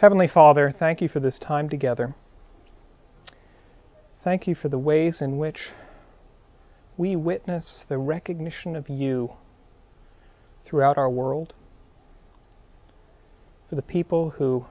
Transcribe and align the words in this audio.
Heavenly 0.00 0.28
Father, 0.28 0.72
thank 0.78 1.00
you 1.00 1.08
for 1.08 1.18
this 1.18 1.40
time 1.40 1.68
together. 1.68 2.14
Thank 4.22 4.46
you 4.46 4.54
for 4.54 4.68
the 4.68 4.78
ways 4.78 5.20
in 5.20 5.38
which 5.38 5.70
we 6.96 7.16
witness 7.16 7.82
the 7.88 7.98
recognition 7.98 8.76
of 8.76 8.88
you 8.88 9.32
throughout 10.64 10.98
our 10.98 11.10
world, 11.10 11.52
for 13.68 13.74
the 13.74 13.82
people 13.82 14.30
who 14.30 14.66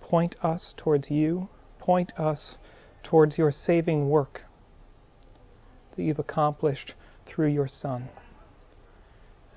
point 0.00 0.36
us 0.44 0.74
towards 0.76 1.10
you, 1.10 1.48
point 1.80 2.12
us 2.16 2.54
towards 3.02 3.36
your 3.36 3.50
saving 3.50 4.08
work 4.10 4.42
that 5.96 6.04
you've 6.04 6.20
accomplished 6.20 6.94
through 7.26 7.48
your 7.48 7.66
Son. 7.66 8.10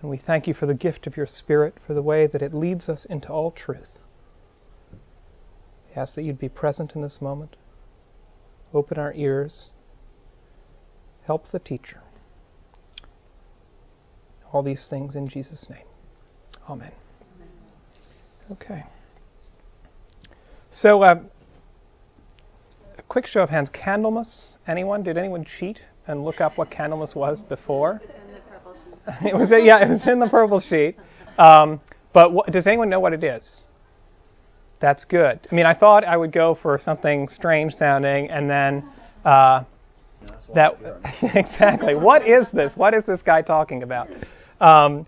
And 0.02 0.10
we 0.10 0.18
thank 0.18 0.48
you 0.48 0.56
for 0.56 0.66
the 0.66 0.74
gift 0.74 1.06
of 1.06 1.16
your 1.16 1.28
Spirit, 1.28 1.76
for 1.86 1.94
the 1.94 2.02
way 2.02 2.26
that 2.26 2.42
it 2.42 2.56
leads 2.56 2.90
us 2.90 3.06
into 3.08 3.30
all 3.30 3.52
truth. 3.52 4.00
Ask 5.98 6.14
that 6.14 6.22
you'd 6.22 6.38
be 6.38 6.48
present 6.48 6.94
in 6.96 7.02
this 7.02 7.18
moment. 7.20 7.56
Open 8.72 9.00
our 9.00 9.14
ears. 9.16 9.66
Help 11.26 11.52
the 11.52 11.58
teacher. 11.58 12.02
All 14.54 14.62
these 14.62 14.86
things 14.88 15.16
in 15.16 15.28
Jesus' 15.28 15.68
name. 15.70 15.86
Amen. 16.70 16.92
Okay. 18.52 18.84
So, 20.72 21.02
uh, 21.02 21.20
a 22.98 23.02
quick 23.10 23.26
show 23.26 23.42
of 23.42 23.50
hands. 23.50 23.70
Candlemas? 23.70 24.54
Anyone? 24.68 25.02
Did 25.02 25.18
anyone 25.18 25.46
cheat 25.60 25.80
and 26.06 26.24
look 26.24 26.40
up 26.40 26.60
what 26.60 26.70
Candlemas 26.70 27.16
was 27.16 27.42
before? 27.42 28.02
it 29.26 29.36
was 29.36 29.50
yeah, 29.50 29.84
it 29.84 29.90
was 29.90 30.08
in 30.08 30.20
the 30.20 30.30
purple 30.30 30.60
sheet. 30.60 30.96
Um, 31.40 31.82
but 32.14 32.34
what, 32.34 32.52
does 32.52 32.68
anyone 32.68 32.90
know 32.90 33.00
what 33.00 33.14
it 33.14 33.24
is? 33.24 33.64
That's 34.80 35.06
good. 35.06 35.40
I 35.52 35.56
mean, 35.56 35.66
I 35.66 35.74
thought 35.74 36.04
I 36.04 36.18
would 36.18 36.32
go 36.32 36.56
for 36.62 36.78
something 36.80 37.28
strange 37.30 37.74
sounding, 37.74 38.30
and 38.30 38.50
then 38.50 38.88
uh, 39.26 39.64
that 40.54 40.78
exactly. 41.22 41.96
What 41.96 42.28
is 42.28 42.48
this? 42.54 42.74
What 42.76 42.94
is 42.94 43.04
this 43.06 43.22
guy 43.22 43.42
talking 43.42 43.84
about? 43.84 44.10
Um, 44.62 45.08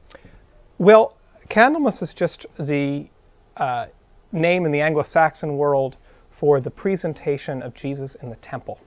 well, 0.77 1.17
Candlemas 1.49 2.01
is 2.01 2.13
just 2.15 2.45
the 2.57 3.07
uh, 3.57 3.87
name 4.31 4.65
in 4.65 4.71
the 4.71 4.81
Anglo-Saxon 4.81 5.57
world 5.57 5.97
for 6.39 6.61
the 6.61 6.69
presentation 6.69 7.61
of 7.61 7.73
Jesus 7.75 8.15
in 8.21 8.29
the 8.29 8.37
temple, 8.37 8.79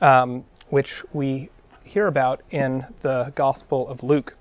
um, 0.00 0.44
which 0.70 1.02
we 1.12 1.50
hear 1.84 2.06
about 2.06 2.42
in 2.50 2.84
the 3.02 3.32
Gospel 3.36 3.88
of 3.88 4.02
Luke. 4.02 4.34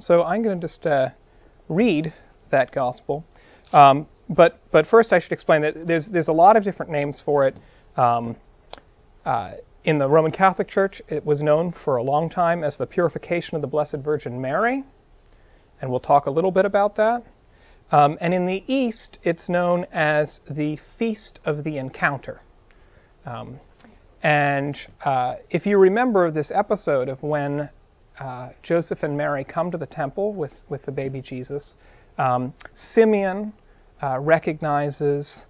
So 0.00 0.22
I'm 0.22 0.42
going 0.42 0.60
to 0.60 0.66
just 0.66 0.84
uh, 0.86 1.10
read 1.68 2.12
that 2.50 2.72
Gospel. 2.72 3.24
Um, 3.72 4.06
but 4.28 4.60
but 4.72 4.86
first, 4.86 5.12
I 5.12 5.20
should 5.20 5.32
explain 5.32 5.62
that 5.62 5.86
there's 5.86 6.08
there's 6.08 6.28
a 6.28 6.32
lot 6.32 6.56
of 6.56 6.64
different 6.64 6.92
names 6.92 7.22
for 7.24 7.46
it. 7.46 7.56
Um, 7.96 8.36
uh, 9.24 9.52
in 9.84 9.98
the 9.98 10.08
Roman 10.08 10.32
Catholic 10.32 10.68
Church, 10.68 11.00
it 11.08 11.24
was 11.24 11.42
known 11.42 11.72
for 11.84 11.96
a 11.96 12.02
long 12.02 12.28
time 12.28 12.64
as 12.64 12.76
the 12.76 12.86
Purification 12.86 13.54
of 13.54 13.60
the 13.60 13.68
Blessed 13.68 13.98
Virgin 14.04 14.40
Mary, 14.40 14.82
and 15.80 15.90
we'll 15.90 16.00
talk 16.00 16.26
a 16.26 16.30
little 16.30 16.50
bit 16.50 16.64
about 16.64 16.96
that. 16.96 17.22
Um, 17.92 18.18
and 18.20 18.34
in 18.34 18.46
the 18.46 18.64
East, 18.66 19.18
it's 19.22 19.48
known 19.48 19.86
as 19.92 20.40
the 20.50 20.78
Feast 20.98 21.38
of 21.44 21.62
the 21.62 21.78
Encounter. 21.78 22.40
Um, 23.24 23.60
and 24.22 24.76
uh, 25.04 25.36
if 25.50 25.66
you 25.66 25.78
remember 25.78 26.32
this 26.32 26.50
episode 26.52 27.08
of 27.08 27.22
when 27.22 27.70
uh, 28.18 28.48
Joseph 28.62 29.04
and 29.04 29.16
Mary 29.16 29.44
come 29.44 29.70
to 29.70 29.78
the 29.78 29.86
temple 29.86 30.34
with, 30.34 30.52
with 30.68 30.84
the 30.84 30.90
baby 30.90 31.20
Jesus, 31.20 31.74
um, 32.18 32.54
Simeon 32.74 33.52
uh, 34.02 34.18
recognizes 34.18 35.40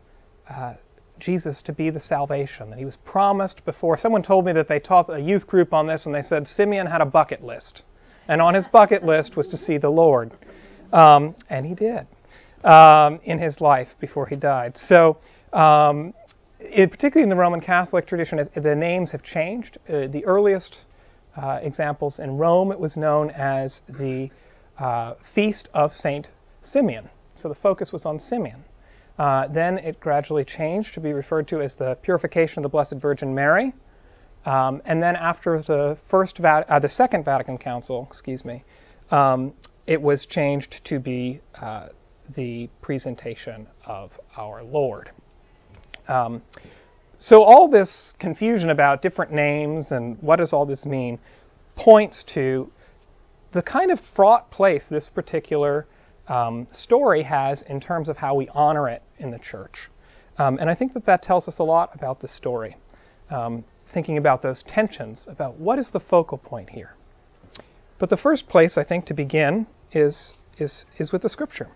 uh, 0.48 0.74
Jesus 1.18 1.62
to 1.62 1.72
be 1.72 1.90
the 1.90 2.00
salvation 2.00 2.70
that 2.70 2.78
he 2.78 2.84
was 2.84 2.96
promised 3.04 3.64
before. 3.64 3.98
Someone 3.98 4.22
told 4.22 4.44
me 4.44 4.52
that 4.52 4.68
they 4.68 4.78
taught 4.78 5.08
a 5.08 5.20
youth 5.20 5.46
group 5.46 5.72
on 5.72 5.86
this, 5.86 6.06
and 6.06 6.14
they 6.14 6.22
said 6.22 6.46
Simeon 6.46 6.86
had 6.86 7.00
a 7.00 7.06
bucket 7.06 7.42
list, 7.42 7.82
and 8.28 8.40
on 8.40 8.54
his 8.54 8.66
bucket 8.68 9.04
list 9.04 9.36
was 9.36 9.48
to 9.48 9.56
see 9.56 9.78
the 9.78 9.88
Lord, 9.88 10.32
um, 10.92 11.34
and 11.48 11.66
he 11.66 11.74
did 11.74 12.06
um, 12.64 13.20
in 13.24 13.38
his 13.38 13.60
life 13.60 13.88
before 14.00 14.26
he 14.26 14.36
died. 14.36 14.76
So. 14.76 15.18
Um, 15.52 16.12
it, 16.58 16.90
particularly 16.90 17.22
in 17.22 17.28
the 17.28 17.36
Roman 17.36 17.60
Catholic 17.60 18.06
tradition, 18.06 18.38
the 18.54 18.74
names 18.74 19.10
have 19.12 19.22
changed. 19.22 19.78
Uh, 19.88 20.06
the 20.08 20.24
earliest 20.24 20.78
uh, 21.36 21.60
examples 21.62 22.18
in 22.18 22.38
Rome, 22.38 22.72
it 22.72 22.80
was 22.80 22.96
known 22.96 23.30
as 23.30 23.80
the 23.88 24.30
uh, 24.78 25.14
Feast 25.34 25.68
of 25.74 25.92
Saint 25.92 26.28
Simeon. 26.62 27.08
So 27.36 27.48
the 27.48 27.54
focus 27.54 27.92
was 27.92 28.06
on 28.06 28.18
Simeon. 28.18 28.64
Uh, 29.18 29.48
then 29.48 29.78
it 29.78 29.98
gradually 30.00 30.44
changed 30.44 30.94
to 30.94 31.00
be 31.00 31.12
referred 31.12 31.48
to 31.48 31.60
as 31.60 31.74
the 31.74 31.96
Purification 32.02 32.58
of 32.58 32.62
the 32.64 32.68
Blessed 32.68 32.96
Virgin 33.00 33.34
Mary. 33.34 33.72
Um, 34.44 34.82
and 34.84 35.02
then 35.02 35.16
after 35.16 35.60
the 35.62 35.98
first, 36.10 36.38
Vat- 36.38 36.66
uh, 36.68 36.78
the 36.78 36.88
Second 36.88 37.24
Vatican 37.24 37.58
Council, 37.58 38.06
excuse 38.08 38.44
me, 38.44 38.62
um, 39.10 39.54
it 39.86 40.00
was 40.00 40.26
changed 40.26 40.80
to 40.84 40.98
be 40.98 41.40
uh, 41.60 41.88
the 42.36 42.68
presentation 42.82 43.66
of 43.86 44.10
our 44.36 44.62
Lord. 44.62 45.10
Um, 46.08 46.42
so 47.18 47.42
all 47.42 47.68
this 47.68 48.14
confusion 48.20 48.70
about 48.70 49.00
different 49.00 49.32
names 49.32 49.90
and 49.90 50.20
what 50.22 50.36
does 50.36 50.52
all 50.52 50.66
this 50.66 50.84
mean 50.84 51.18
points 51.74 52.24
to 52.34 52.70
the 53.52 53.62
kind 53.62 53.90
of 53.90 53.98
fraught 54.14 54.50
place 54.50 54.84
this 54.90 55.08
particular 55.08 55.86
um, 56.28 56.66
story 56.72 57.22
has 57.22 57.62
in 57.62 57.80
terms 57.80 58.08
of 58.08 58.16
how 58.16 58.34
we 58.34 58.48
honor 58.48 58.88
it 58.88 59.02
in 59.18 59.30
the 59.30 59.38
church. 59.38 59.90
Um, 60.38 60.58
and 60.58 60.68
I 60.68 60.74
think 60.74 60.92
that 60.94 61.06
that 61.06 61.22
tells 61.22 61.48
us 61.48 61.58
a 61.58 61.62
lot 61.62 61.90
about 61.94 62.20
the 62.20 62.28
story. 62.28 62.76
Um, 63.30 63.64
thinking 63.92 64.18
about 64.18 64.42
those 64.42 64.62
tensions, 64.66 65.26
about 65.28 65.56
what 65.58 65.78
is 65.78 65.90
the 65.92 66.00
focal 66.00 66.38
point 66.38 66.70
here. 66.70 66.94
But 67.98 68.10
the 68.10 68.16
first 68.16 68.48
place, 68.48 68.76
I 68.76 68.84
think, 68.84 69.06
to 69.06 69.14
begin 69.14 69.66
is, 69.92 70.34
is, 70.58 70.84
is 70.98 71.12
with 71.12 71.22
the 71.22 71.28
scripture. 71.28 71.68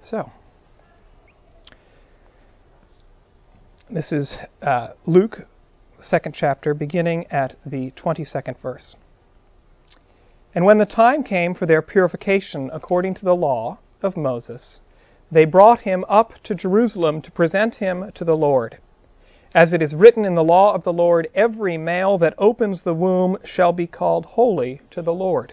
So, 0.00 0.30
this 3.90 4.12
is 4.12 4.36
uh, 4.62 4.88
Luke, 5.04 5.40
second 6.00 6.34
chapter, 6.38 6.74
beginning 6.74 7.26
at 7.30 7.56
the 7.64 7.90
22nd 7.92 8.60
verse. 8.62 8.94
And 10.56 10.64
when 10.64 10.78
the 10.78 10.86
time 10.86 11.22
came 11.22 11.52
for 11.52 11.66
their 11.66 11.82
purification 11.82 12.70
according 12.72 13.12
to 13.16 13.24
the 13.26 13.36
law 13.36 13.76
of 14.02 14.16
Moses, 14.16 14.80
they 15.30 15.44
brought 15.44 15.80
him 15.80 16.02
up 16.08 16.32
to 16.44 16.54
Jerusalem 16.54 17.20
to 17.22 17.30
present 17.30 17.74
him 17.74 18.10
to 18.14 18.24
the 18.24 18.38
Lord. 18.38 18.78
As 19.54 19.74
it 19.74 19.82
is 19.82 19.94
written 19.94 20.24
in 20.24 20.34
the 20.34 20.42
law 20.42 20.72
of 20.72 20.82
the 20.82 20.94
Lord, 20.94 21.28
every 21.34 21.76
male 21.76 22.16
that 22.18 22.32
opens 22.38 22.80
the 22.80 22.94
womb 22.94 23.36
shall 23.44 23.74
be 23.74 23.86
called 23.86 24.24
holy 24.24 24.80
to 24.92 25.02
the 25.02 25.12
Lord. 25.12 25.52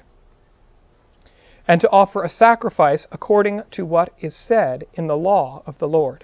And 1.68 1.82
to 1.82 1.90
offer 1.90 2.24
a 2.24 2.30
sacrifice 2.30 3.06
according 3.12 3.64
to 3.72 3.86
what 3.86 4.14
is 4.22 4.34
said 4.34 4.86
in 4.94 5.08
the 5.08 5.18
law 5.18 5.64
of 5.66 5.80
the 5.80 5.88
Lord 5.88 6.24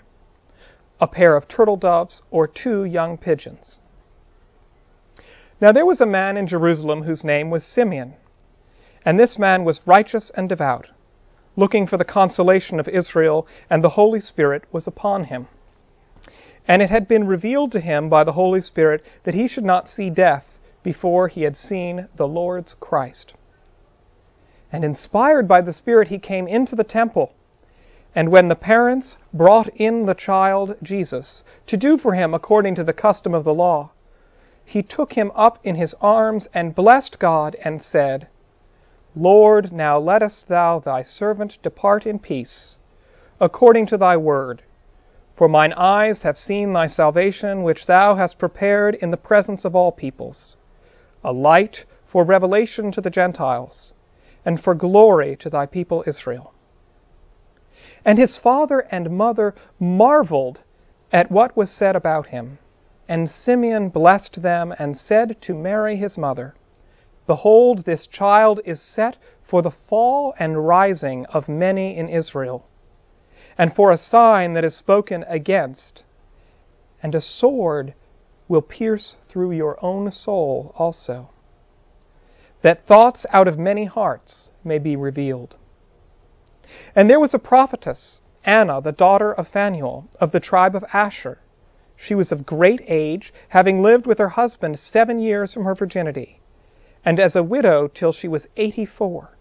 a 1.01 1.07
pair 1.07 1.35
of 1.35 1.49
turtle 1.49 1.77
doves 1.77 2.21
or 2.31 2.47
two 2.47 2.85
young 2.85 3.17
pigeons. 3.17 3.77
Now 5.59 5.73
there 5.73 5.85
was 5.85 5.99
a 5.99 6.05
man 6.05 6.37
in 6.37 6.47
Jerusalem 6.47 7.03
whose 7.03 7.25
name 7.25 7.49
was 7.49 7.65
Simeon. 7.65 8.15
And 9.05 9.19
this 9.19 9.39
man 9.39 9.63
was 9.63 9.81
righteous 9.85 10.31
and 10.35 10.49
devout, 10.49 10.87
looking 11.55 11.87
for 11.87 11.97
the 11.97 12.05
consolation 12.05 12.79
of 12.79 12.87
Israel, 12.87 13.47
and 13.69 13.83
the 13.83 13.89
Holy 13.89 14.19
Spirit 14.19 14.63
was 14.71 14.87
upon 14.87 15.25
him. 15.25 15.47
And 16.67 16.81
it 16.81 16.89
had 16.89 17.07
been 17.07 17.25
revealed 17.25 17.71
to 17.71 17.79
him 17.79 18.09
by 18.09 18.23
the 18.23 18.33
Holy 18.33 18.61
Spirit 18.61 19.03
that 19.23 19.33
he 19.33 19.47
should 19.47 19.63
not 19.63 19.87
see 19.87 20.09
death 20.09 20.57
before 20.83 21.27
he 21.27 21.43
had 21.43 21.57
seen 21.57 22.07
the 22.15 22.27
Lord's 22.27 22.75
Christ. 22.79 23.33
And 24.71 24.83
inspired 24.83 25.47
by 25.47 25.61
the 25.61 25.73
Spirit, 25.73 26.09
he 26.09 26.19
came 26.19 26.47
into 26.47 26.75
the 26.75 26.83
temple. 26.83 27.33
And 28.15 28.29
when 28.29 28.49
the 28.49 28.55
parents 28.55 29.17
brought 29.33 29.69
in 29.75 30.05
the 30.05 30.13
child 30.13 30.75
Jesus 30.83 31.43
to 31.67 31.77
do 31.77 31.97
for 31.97 32.13
him 32.13 32.33
according 32.33 32.75
to 32.75 32.83
the 32.83 32.93
custom 32.93 33.33
of 33.33 33.43
the 33.43 33.53
law, 33.53 33.91
he 34.65 34.83
took 34.83 35.13
him 35.13 35.31
up 35.35 35.57
in 35.63 35.75
his 35.75 35.95
arms 36.01 36.47
and 36.53 36.75
blessed 36.75 37.17
God 37.17 37.55
and 37.63 37.81
said, 37.81 38.27
Lord, 39.15 39.71
now 39.71 39.97
lettest 39.99 40.47
thou 40.47 40.79
thy 40.79 41.01
servant 41.03 41.57
depart 41.63 42.05
in 42.05 42.19
peace, 42.19 42.77
according 43.39 43.87
to 43.87 43.97
thy 43.97 44.17
word. 44.17 44.61
For 45.35 45.47
mine 45.47 45.73
eyes 45.73 46.21
have 46.23 46.37
seen 46.37 46.73
thy 46.73 46.87
salvation, 46.87 47.63
which 47.63 47.85
thou 47.85 48.15
hast 48.15 48.37
prepared 48.37 48.95
in 48.95 49.09
the 49.09 49.17
presence 49.17 49.65
of 49.65 49.75
all 49.75 49.91
peoples, 49.91 50.57
a 51.23 51.31
light 51.31 51.85
for 52.11 52.23
revelation 52.23 52.91
to 52.91 53.01
the 53.01 53.09
Gentiles, 53.09 53.93
and 54.45 54.61
for 54.61 54.75
glory 54.75 55.35
to 55.37 55.49
thy 55.49 55.65
people 55.65 56.03
Israel. 56.05 56.53
And 58.05 58.17
his 58.17 58.37
father 58.37 58.81
and 58.91 59.11
mother 59.11 59.55
marveled 59.79 60.61
at 61.11 61.31
what 61.31 61.57
was 61.57 61.71
said 61.71 61.95
about 61.95 62.27
him. 62.27 62.59
And 63.07 63.29
Simeon 63.29 63.89
blessed 63.89 64.41
them 64.41 64.73
and 64.77 64.95
said 64.95 65.37
to 65.41 65.53
Mary 65.53 65.97
his 65.97 66.17
mother, 66.17 66.53
Behold, 67.29 67.85
this 67.85 68.07
child 68.07 68.59
is 68.65 68.81
set 68.81 69.15
for 69.47 69.61
the 69.61 69.69
fall 69.69 70.33
and 70.39 70.67
rising 70.67 71.27
of 71.27 71.47
many 71.47 71.95
in 71.95 72.09
Israel, 72.09 72.65
and 73.55 73.75
for 73.75 73.91
a 73.91 73.99
sign 73.99 74.55
that 74.55 74.63
is 74.63 74.75
spoken 74.75 75.23
against. 75.27 76.01
And 77.03 77.13
a 77.13 77.21
sword 77.21 77.93
will 78.47 78.63
pierce 78.63 79.15
through 79.27 79.51
your 79.51 79.77
own 79.85 80.09
soul 80.09 80.73
also, 80.75 81.29
that 82.63 82.87
thoughts 82.87 83.27
out 83.29 83.47
of 83.47 83.59
many 83.59 83.85
hearts 83.85 84.49
may 84.63 84.79
be 84.79 84.95
revealed. 84.95 85.53
And 86.95 87.07
there 87.07 87.19
was 87.19 87.35
a 87.35 87.37
prophetess, 87.37 88.21
Anna, 88.43 88.81
the 88.81 88.91
daughter 88.91 89.31
of 89.31 89.49
Phanuel, 89.49 90.07
of 90.19 90.31
the 90.31 90.39
tribe 90.39 90.75
of 90.75 90.83
Asher. 90.91 91.37
She 91.95 92.15
was 92.15 92.31
of 92.31 92.47
great 92.47 92.81
age, 92.87 93.31
having 93.49 93.83
lived 93.83 94.07
with 94.07 94.17
her 94.17 94.29
husband 94.29 94.79
seven 94.79 95.19
years 95.19 95.53
from 95.53 95.65
her 95.65 95.75
virginity, 95.75 96.38
and 97.03 97.19
as 97.19 97.35
a 97.35 97.43
widow 97.43 97.87
till 97.87 98.11
she 98.11 98.27
was 98.27 98.47
eighty 98.57 98.85
four. 98.85 99.37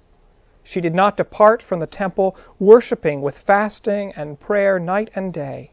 She 0.65 0.81
did 0.81 0.95
not 0.95 1.17
depart 1.17 1.63
from 1.63 1.81
the 1.81 1.87
temple, 1.87 2.37
worshipping 2.59 3.23
with 3.23 3.39
fasting 3.47 4.13
and 4.15 4.39
prayer 4.39 4.79
night 4.79 5.11
and 5.15 5.33
day. 5.33 5.71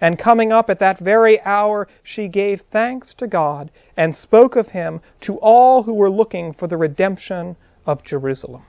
And 0.00 0.18
coming 0.18 0.50
up 0.50 0.68
at 0.68 0.80
that 0.80 0.98
very 0.98 1.40
hour, 1.42 1.86
she 2.02 2.26
gave 2.26 2.62
thanks 2.72 3.14
to 3.18 3.28
God 3.28 3.70
and 3.96 4.16
spoke 4.16 4.56
of 4.56 4.68
him 4.68 5.00
to 5.20 5.36
all 5.36 5.84
who 5.84 5.94
were 5.94 6.10
looking 6.10 6.52
for 6.52 6.66
the 6.66 6.76
redemption 6.76 7.54
of 7.86 8.02
Jerusalem. 8.02 8.64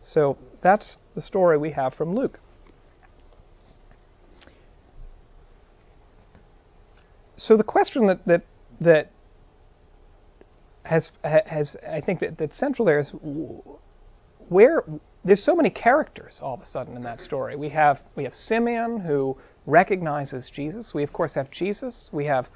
So 0.00 0.36
that's 0.62 0.96
the 1.14 1.22
story 1.22 1.56
we 1.56 1.70
have 1.70 1.94
from 1.94 2.12
Luke. 2.12 2.40
So 7.36 7.56
the 7.56 7.62
question 7.62 8.06
that, 8.06 8.24
that, 8.26 8.42
that 8.80 9.12
has, 10.84 11.10
has 11.22 11.76
I 11.88 12.00
think 12.00 12.20
that, 12.20 12.38
that's 12.38 12.58
central 12.58 12.86
there 12.86 12.98
is 12.98 13.10
where 14.48 14.84
there's 15.24 15.44
so 15.44 15.54
many 15.54 15.70
characters 15.70 16.40
all 16.42 16.54
of 16.54 16.60
a 16.60 16.66
sudden 16.66 16.96
in 16.96 17.02
that 17.04 17.20
story. 17.20 17.56
We 17.56 17.68
have 17.70 18.00
we 18.16 18.24
have 18.24 18.34
Simeon 18.34 19.00
who 19.00 19.36
recognizes 19.66 20.50
Jesus. 20.52 20.92
We 20.94 21.02
of 21.02 21.12
course 21.12 21.34
have 21.34 21.50
Jesus. 21.50 22.10
We 22.12 22.26
have 22.26 22.46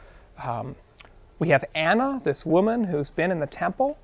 um, 0.43 0.77
we 1.39 1.51
have 1.51 1.65
Anna, 1.75 2.21
this 2.25 2.45
woman 2.45 2.85
who's 2.85 3.11
been 3.11 3.31
in 3.31 3.41
the 3.41 3.47
temple, 3.47 3.99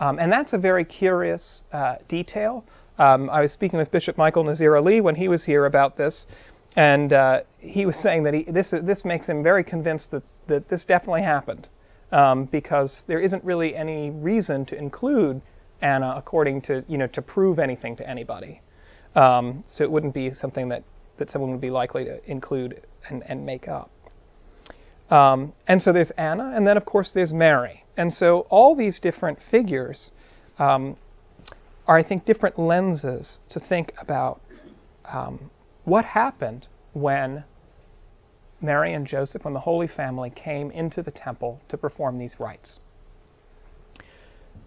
um, 0.00 0.18
and 0.18 0.32
that's 0.32 0.52
a 0.52 0.58
very 0.58 0.84
curious 0.84 1.62
uh, 1.72 1.96
detail. 2.08 2.64
Um, 2.98 3.30
I 3.30 3.42
was 3.42 3.52
speaking 3.52 3.78
with 3.78 3.90
Bishop 3.92 4.18
Michael 4.18 4.42
Nazir 4.42 4.76
Ali 4.76 5.00
when 5.00 5.14
he 5.14 5.28
was 5.28 5.44
here 5.44 5.66
about 5.66 5.96
this, 5.96 6.26
and 6.76 7.12
uh, 7.12 7.40
he 7.58 7.86
was 7.86 7.96
saying 8.02 8.24
that 8.24 8.34
he, 8.34 8.42
this 8.44 8.70
this 8.82 9.04
makes 9.04 9.26
him 9.26 9.42
very 9.42 9.62
convinced 9.62 10.10
that 10.10 10.22
that 10.48 10.68
this 10.68 10.84
definitely 10.84 11.22
happened, 11.22 11.68
um, 12.12 12.46
because 12.46 13.02
there 13.06 13.20
isn't 13.20 13.44
really 13.44 13.74
any 13.74 14.10
reason 14.10 14.64
to 14.66 14.76
include 14.76 15.40
Anna 15.80 16.14
according 16.16 16.62
to 16.62 16.84
you 16.88 16.98
know 16.98 17.06
to 17.08 17.22
prove 17.22 17.58
anything 17.58 17.96
to 17.96 18.08
anybody. 18.08 18.60
Um, 19.14 19.64
so 19.66 19.84
it 19.84 19.90
wouldn't 19.90 20.14
be 20.14 20.32
something 20.32 20.68
that, 20.68 20.84
that 21.18 21.30
someone 21.30 21.50
would 21.50 21.60
be 21.60 21.70
likely 21.70 22.04
to 22.04 22.30
include 22.30 22.82
and, 23.08 23.22
and 23.28 23.44
make 23.44 23.66
up. 23.66 23.90
Um, 25.10 25.54
and 25.66 25.80
so 25.80 25.92
there's 25.92 26.12
Anna, 26.12 26.52
and 26.54 26.66
then 26.66 26.76
of 26.76 26.84
course 26.84 27.12
there's 27.14 27.32
Mary. 27.32 27.84
And 27.96 28.12
so 28.12 28.46
all 28.50 28.76
these 28.76 29.00
different 29.00 29.38
figures 29.50 30.10
um, 30.58 30.96
are, 31.86 31.96
I 31.96 32.02
think, 32.06 32.26
different 32.26 32.58
lenses 32.58 33.38
to 33.50 33.60
think 33.60 33.92
about 33.98 34.40
um, 35.06 35.50
what 35.84 36.04
happened 36.04 36.68
when 36.92 37.44
Mary 38.60 38.94
and 38.94 39.06
Joseph, 39.06 39.44
when 39.44 39.54
the 39.54 39.60
Holy 39.60 39.86
Family 39.88 40.30
came 40.30 40.70
into 40.70 41.02
the 41.02 41.10
temple 41.10 41.60
to 41.68 41.76
perform 41.76 42.18
these 42.18 42.36
rites. 42.38 42.78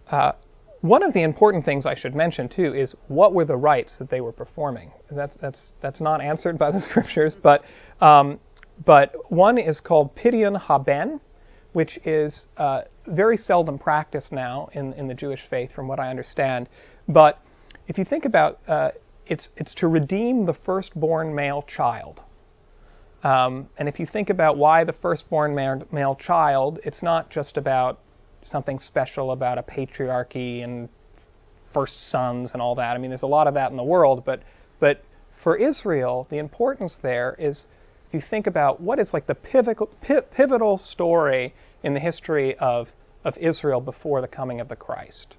Uh, 0.09 0.33
one 0.81 1.03
of 1.03 1.13
the 1.13 1.21
important 1.21 1.63
things 1.63 1.85
I 1.85 1.95
should 1.95 2.15
mention 2.15 2.49
too 2.49 2.73
is 2.73 2.95
what 3.07 3.33
were 3.33 3.45
the 3.45 3.55
rites 3.55 3.97
that 3.99 4.09
they 4.09 4.19
were 4.19 4.31
performing. 4.31 4.91
That's 5.11 5.37
that's 5.37 5.73
that's 5.81 6.01
not 6.01 6.21
answered 6.21 6.57
by 6.57 6.71
the 6.71 6.81
scriptures, 6.89 7.35
but 7.41 7.61
um, 8.01 8.39
but 8.83 9.13
one 9.31 9.57
is 9.57 9.79
called 9.79 10.15
Pidyon 10.15 10.59
Haben, 10.59 11.21
which 11.73 11.99
is 12.03 12.45
uh, 12.57 12.81
very 13.07 13.37
seldom 13.37 13.77
practiced 13.77 14.31
now 14.31 14.69
in 14.73 14.93
in 14.93 15.07
the 15.07 15.13
Jewish 15.13 15.41
faith, 15.49 15.71
from 15.71 15.87
what 15.87 15.99
I 15.99 16.09
understand. 16.09 16.67
But 17.07 17.39
if 17.87 17.97
you 17.97 18.05
think 18.05 18.25
about 18.25 18.59
uh, 18.67 18.91
it's 19.27 19.49
it's 19.55 19.75
to 19.75 19.87
redeem 19.87 20.45
the 20.45 20.53
firstborn 20.53 21.35
male 21.35 21.63
child. 21.63 22.21
Um, 23.23 23.69
and 23.77 23.87
if 23.87 23.99
you 23.99 24.05
think 24.05 24.29
about 24.29 24.57
why 24.57 24.83
the 24.83 24.93
firstborn 24.93 25.53
male, 25.53 25.83
male 25.91 26.15
child, 26.15 26.79
it's 26.83 27.03
not 27.03 27.29
just 27.29 27.57
about 27.57 27.99
something 28.43 28.79
special 28.79 29.31
about 29.31 29.57
a 29.57 29.63
patriarchy 29.63 30.63
and 30.63 30.89
first 31.73 32.09
sons 32.09 32.51
and 32.53 32.61
all 32.61 32.75
that. 32.75 32.95
I 32.95 32.97
mean, 32.97 33.11
there's 33.11 33.21
a 33.21 33.27
lot 33.27 33.47
of 33.47 33.53
that 33.53 33.71
in 33.71 33.77
the 33.77 33.83
world, 33.83 34.23
but 34.25 34.41
but 34.79 35.03
for 35.43 35.55
Israel, 35.55 36.27
the 36.29 36.37
importance 36.37 36.97
there 37.01 37.35
is 37.37 37.65
if 38.07 38.13
you 38.15 38.21
think 38.27 38.47
about 38.47 38.81
what 38.81 38.99
is 38.99 39.13
like 39.13 39.27
the 39.27 39.35
pivotal, 39.35 39.89
pivotal 40.35 40.77
story 40.77 41.53
in 41.83 41.93
the 41.93 41.99
history 41.99 42.57
of 42.57 42.87
of 43.23 43.37
Israel 43.37 43.81
before 43.81 44.21
the 44.21 44.27
coming 44.27 44.59
of 44.59 44.67
the 44.67 44.75
Christ. 44.75 45.35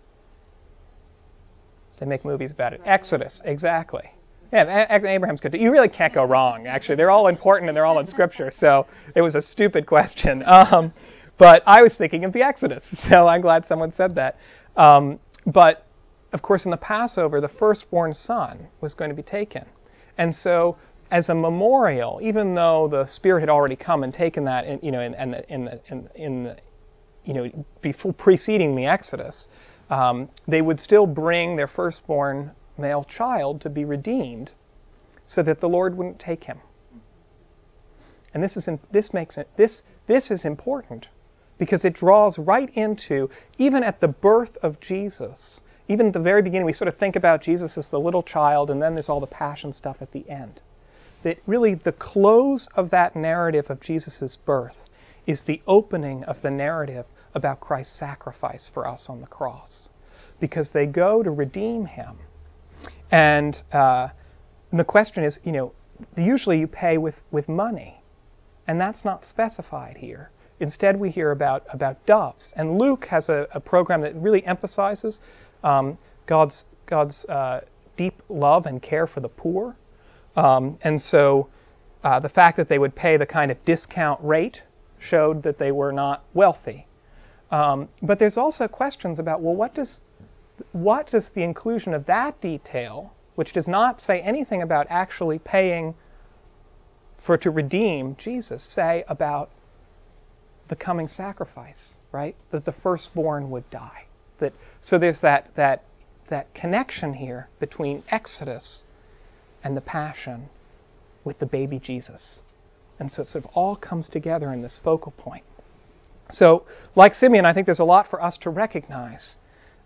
They 1.99 2.07
make 2.07 2.25
movies 2.25 2.51
about 2.51 2.73
it. 2.73 2.81
Exodus, 2.85 3.41
exactly. 3.45 4.11
Yeah, 4.53 4.87
Abraham's 4.91 5.41
good. 5.41 5.55
You 5.55 5.73
really 5.73 5.89
can't 5.89 6.13
go 6.13 6.25
wrong. 6.25 6.67
Actually, 6.67 6.97
they're 6.97 7.11
all 7.11 7.29
important 7.29 7.71
and 7.71 7.77
they're 7.77 7.87
all 7.87 7.99
in 8.01 8.07
Scripture. 8.07 8.51
So 8.55 8.87
it 9.17 9.23
was 9.23 9.35
a 9.35 9.43
stupid 9.43 9.87
question. 9.87 10.45
Um, 10.53 10.93
but 11.39 11.63
I 11.67 11.83
was 11.83 11.97
thinking 11.97 12.25
of 12.25 12.33
the 12.33 12.43
Exodus, 12.43 12.85
so 13.09 13.27
I'm 13.27 13.41
glad 13.41 13.65
someone 13.67 13.91
said 13.91 14.15
that. 14.17 14.37
Um, 14.77 15.19
but 15.47 15.87
of 16.33 16.43
course, 16.43 16.67
in 16.67 16.71
the 16.71 16.77
Passover, 16.77 17.41
the 17.41 17.49
firstborn 17.49 18.13
son 18.15 18.69
was 18.81 18.95
going 18.95 19.11
to 19.11 19.17
be 19.17 19.23
taken. 19.23 19.65
And 20.19 20.35
so, 20.35 20.77
as 21.11 21.31
a 21.31 21.35
memorial, 21.35 22.21
even 22.23 22.55
though 22.55 22.87
the 22.89 23.07
Spirit 23.07 23.41
had 23.41 23.49
already 23.49 23.77
come 23.77 24.05
and 24.05 24.13
taken 24.13 24.45
that, 24.45 24.67
in, 24.67 24.79
you 24.83 24.93
know, 24.93 25.01
in, 25.01 25.15
in, 25.15 25.31
the, 25.31 25.53
in, 25.53 25.65
the, 25.65 25.81
in, 25.89 26.09
in 26.15 26.45
the, 26.45 26.57
you 27.25 27.35
know, 27.35 27.65
before 27.81 28.13
preceding 28.13 28.77
the 28.77 28.87
Exodus, 28.87 29.47
um, 29.91 30.29
they 30.47 30.63
would 30.63 30.79
still 30.79 31.07
bring 31.07 31.57
their 31.57 31.69
firstborn 31.69 32.53
male 32.79 33.05
child 33.05 33.61
to 33.63 33.71
be 33.71 33.85
redeemed, 33.85 34.51
so 35.27 35.43
that 35.43 35.61
the 35.61 35.69
Lord 35.69 35.97
wouldn't 35.97 36.19
take 36.19 36.45
him. 36.45 36.61
And 38.35 38.43
this 38.43 38.57
is 38.57 38.69
in, 38.69 38.81
this 38.93 39.13
makes 39.13 39.37
it 39.37 39.49
this 39.57 39.83
this 40.07 40.31
is 40.31 40.45
important 40.45 41.09
because 41.59 41.85
it 41.85 41.95
draws 41.95 42.39
right 42.39 42.71
into, 42.75 43.31
even 43.59 43.85
at 43.85 44.01
the 44.01 44.09
birth 44.09 44.57
of 44.63 44.81
Jesus, 44.81 45.61
even 45.89 46.09
at 46.09 46.13
the 46.13 46.19
very 46.19 46.43
beginning, 46.43 46.67
we 46.67 46.73
sort 46.73 46.89
of 46.89 46.97
think 46.97 47.17
about 47.17 47.43
Jesus 47.43 47.77
as 47.77 47.87
the 47.91 48.01
little 48.01 48.23
child, 48.23 48.71
and 48.71 48.83
then 48.83 48.95
there's 48.95 49.09
all 49.09 49.21
the 49.21 49.27
passion 49.27 49.73
stuff 49.73 49.99
at 50.01 50.13
the 50.13 50.29
end. 50.29 50.61
That 51.23 51.39
really 51.47 51.75
the 51.75 51.93
close 51.93 52.67
of 52.75 52.91
that 52.91 53.15
narrative 53.15 53.67
of 53.69 53.81
Jesus' 53.81 54.37
birth 54.45 54.75
is 55.27 55.43
the 55.47 55.63
opening 55.67 56.25
of 56.25 56.43
the 56.43 56.51
narrative 56.51 57.07
about 57.35 57.61
Christ's 57.61 57.99
sacrifice 57.99 58.71
for 58.73 58.87
us 58.87 59.07
on 59.09 59.21
the 59.21 59.27
cross. 59.27 59.89
Because 60.41 60.71
they 60.73 60.87
go 60.87 61.23
to 61.23 61.31
redeem 61.31 61.87
him. 61.87 62.19
And, 63.13 63.57
uh, 63.73 64.09
and 64.71 64.81
the 64.81 64.85
question 64.85 65.23
is, 65.23 65.39
you 65.45 65.53
know, 65.53 65.73
usually 66.17 66.59
you 66.59 66.67
pay 66.67 66.99
with, 66.99 67.17
with 67.31 67.49
money. 67.49 68.03
And 68.67 68.81
that's 68.81 69.05
not 69.05 69.25
specified 69.27 69.99
here. 69.99 70.31
Instead, 70.61 70.99
we 70.99 71.11
hear 71.11 71.31
about, 71.31 71.65
about 71.73 72.05
doves. 72.07 72.53
And 72.57 72.79
Luke 72.79 73.07
has 73.11 73.29
a, 73.29 73.47
a 73.53 73.61
program 73.61 74.01
that 74.01 74.15
really 74.17 74.45
emphasizes 74.47 75.19
um, 75.63 75.99
God's, 76.27 76.65
God's 76.87 77.25
uh, 77.27 77.61
deep 77.97 78.15
love 78.29 78.67
and 78.67 78.83
care 78.83 79.07
for 79.07 79.21
the 79.21 79.29
poor. 79.29 79.77
Um, 80.37 80.79
and 80.83 81.01
so 81.01 81.49
uh, 82.05 82.21
the 82.21 82.29
fact 82.29 82.57
that 82.57 82.69
they 82.69 82.79
would 82.79 82.95
pay 82.97 83.17
the 83.17 83.27
kind 83.27 83.51
of 83.51 83.63
discount 83.65 84.21
rate 84.23 84.63
showed 84.99 85.43
that 85.43 85.59
they 85.59 85.73
were 85.73 85.93
not 85.93 86.25
wealthy. 86.33 86.87
Um, 87.51 87.89
but 88.01 88.19
there's 88.19 88.39
also 88.39 88.67
questions 88.67 89.19
about 89.19 89.43
well, 89.43 89.55
what 89.55 89.75
does 89.75 89.99
what 90.73 91.11
does 91.11 91.27
the 91.35 91.43
inclusion 91.43 91.95
of 91.95 92.07
that 92.07 92.41
detail, 92.41 93.13
which 93.35 93.53
does 93.53 93.69
not 93.69 94.01
say 94.01 94.21
anything 94.21 94.63
about 94.63 94.87
actually 94.91 95.39
paying 95.39 95.95
for 97.25 97.37
to 97.39 97.51
redeem 97.51 98.17
Jesus, 98.17 98.63
say 98.75 99.05
about 99.09 99.51
the 100.69 100.77
coming 100.77 101.09
sacrifice, 101.09 101.95
right? 102.11 102.35
That 102.51 102.65
the 102.65 102.73
firstborn 102.73 103.51
would 103.51 103.69
die. 103.71 104.07
That 104.41 104.53
so 104.81 104.99
there's 104.99 105.21
that 105.21 105.51
that 105.57 105.85
that 106.31 106.55
connection 106.55 107.15
here 107.15 107.49
between 107.61 108.03
Exodus 108.11 108.83
and 109.63 109.77
the 109.77 109.81
Passion 109.81 110.49
with 111.25 111.39
the 111.39 111.47
baby 111.47 111.79
Jesus. 111.79 112.41
And 112.99 113.11
so 113.11 113.23
it 113.23 113.29
sort 113.29 113.45
of 113.45 113.51
all 113.55 113.77
comes 113.77 114.09
together 114.09 114.53
in 114.53 114.63
this 114.63 114.79
focal 114.83 115.13
point. 115.13 115.45
So, 116.31 116.65
like 116.97 117.15
Simeon, 117.15 117.45
I 117.45 117.53
think 117.53 117.67
there's 117.67 117.79
a 117.79 117.85
lot 117.85 118.09
for 118.09 118.23
us 118.23 118.39
to 118.39 118.51
recognize 118.51 119.37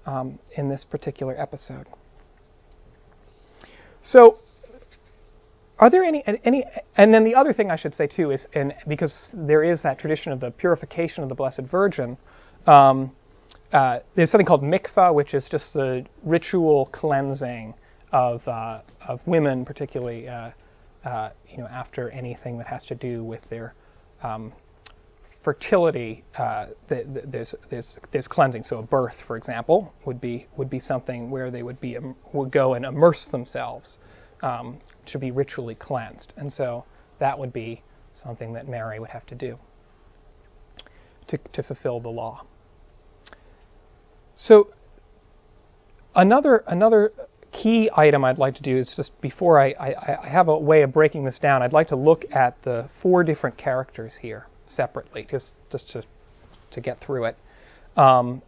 um, 0.07 0.39
in 0.57 0.69
this 0.69 0.85
particular 0.85 1.39
episode. 1.41 1.87
So, 4.03 4.39
are 5.79 5.91
there 5.91 6.05
any 6.05 6.25
any 6.45 6.65
and 6.97 7.13
then 7.13 7.25
the 7.25 7.35
other 7.35 7.53
thing 7.53 7.71
I 7.71 7.77
should 7.77 7.95
say 7.95 8.07
too 8.07 8.31
is 8.31 8.47
and 8.55 8.73
because 8.89 9.31
there 9.35 9.63
is 9.63 9.83
that 9.83 9.99
tradition 9.99 10.33
of 10.33 10.41
the 10.41 10.51
purification 10.51 11.23
of 11.23 11.29
the 11.29 11.35
Blessed 11.35 11.63
Virgin, 11.71 12.17
um, 12.67 13.13
uh, 13.73 13.99
there's 14.15 14.31
something 14.31 14.47
called 14.47 14.63
mikvah, 14.63 15.13
which 15.13 15.35
is 15.35 15.47
just 15.51 15.75
the 15.75 16.07
ritual 16.23 16.89
cleansing 16.93 17.75
of 18.13 18.47
uh, 18.49 18.81
of 19.07 19.21
women, 19.27 19.65
particularly 19.65 20.29
uh, 20.29 20.51
uh, 21.05 21.31
you 21.51 21.59
know 21.59 21.67
after 21.67 22.11
anything 22.11 22.57
that 22.59 22.67
has 22.67 22.85
to 22.87 22.95
do 22.95 23.23
with 23.23 23.43
their 23.51 23.75
um, 24.23 24.53
fertility. 25.47 26.25
Uh, 26.37 26.67
there's 26.89 27.55
there's 27.71 28.27
cleansing. 28.29 28.65
So 28.65 28.79
a 28.79 28.83
birth, 28.83 29.15
for 29.29 29.37
example, 29.37 29.95
would 30.05 30.21
be 30.21 30.49
would 30.57 30.69
be 30.69 30.81
something 30.81 31.31
where 31.31 31.53
they 31.53 31.63
would 31.63 31.81
be 31.81 31.97
um, 31.97 32.17
would 32.33 32.51
go 32.51 32.75
and 32.75 32.85
immerse 32.85 33.29
themselves 33.31 33.97
um, 34.43 34.81
to 35.07 35.21
be 35.21 35.31
ritually 35.31 35.77
cleansed, 35.77 36.33
and 36.37 36.53
so 36.53 36.85
that 37.21 37.39
would 37.39 37.53
be 37.53 37.85
something 38.13 38.55
that 38.55 38.67
Mary 38.67 38.99
would 38.99 39.11
have 39.11 39.25
to 39.27 39.37
do 39.37 39.57
to 41.29 41.39
to 41.53 41.63
fulfill 41.63 42.01
the 42.01 42.09
law. 42.09 42.45
So 44.35 44.71
another 46.17 46.65
another 46.67 47.13
key 47.53 47.89
item 47.97 48.25
I'd 48.25 48.39
like 48.39 48.57
to 48.57 48.63
do 48.63 48.77
is 48.77 48.93
just 48.97 49.19
before 49.21 49.61
I, 49.61 49.71
I, 49.79 50.25
I, 50.25 50.29
have 50.29 50.49
a 50.49 50.59
way 50.59 50.83
of 50.83 50.93
breaking 50.93 51.25
this 51.25 51.39
down, 51.39 51.63
I'd 51.63 51.73
like 51.73 51.89
to 51.89 51.97
look 51.97 52.25
at 52.31 52.61
the 52.65 52.91
four 53.01 53.25
different 53.25 53.57
characters 53.57 54.19
here 54.21 54.47
separately, 54.67 55.27
just 55.31 55.53
just 55.71 55.89
to 55.91 56.03
to 56.73 56.81
get 56.81 56.99
through 56.99 57.25
it. 57.25 57.37
Um, 57.97 58.43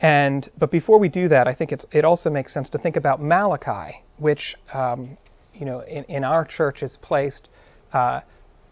and 0.00 0.50
but 0.58 0.70
before 0.70 0.98
we 0.98 1.08
do 1.08 1.28
that, 1.28 1.46
I 1.46 1.54
think 1.54 1.72
it's 1.72 1.84
it 1.92 2.04
also 2.04 2.30
makes 2.30 2.54
sense 2.54 2.70
to 2.70 2.78
think 2.78 2.96
about 2.96 3.22
Malachi, 3.22 4.02
which 4.18 4.56
um, 4.72 5.16
you 5.54 5.66
know 5.66 5.80
in, 5.80 6.04
in 6.04 6.24
our 6.24 6.44
church 6.44 6.82
is 6.82 6.98
placed 7.02 7.48
uh, 7.92 8.20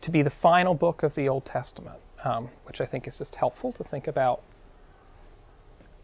to 0.02 0.10
be 0.10 0.22
the 0.22 0.32
final 0.42 0.74
book 0.74 1.02
of 1.02 1.14
the 1.14 1.28
Old 1.28 1.44
Testament, 1.44 1.98
um, 2.24 2.48
which 2.64 2.80
I 2.80 2.86
think 2.86 3.06
is 3.06 3.16
just 3.18 3.34
helpful 3.34 3.72
to 3.74 3.84
think 3.84 4.06
about 4.06 4.40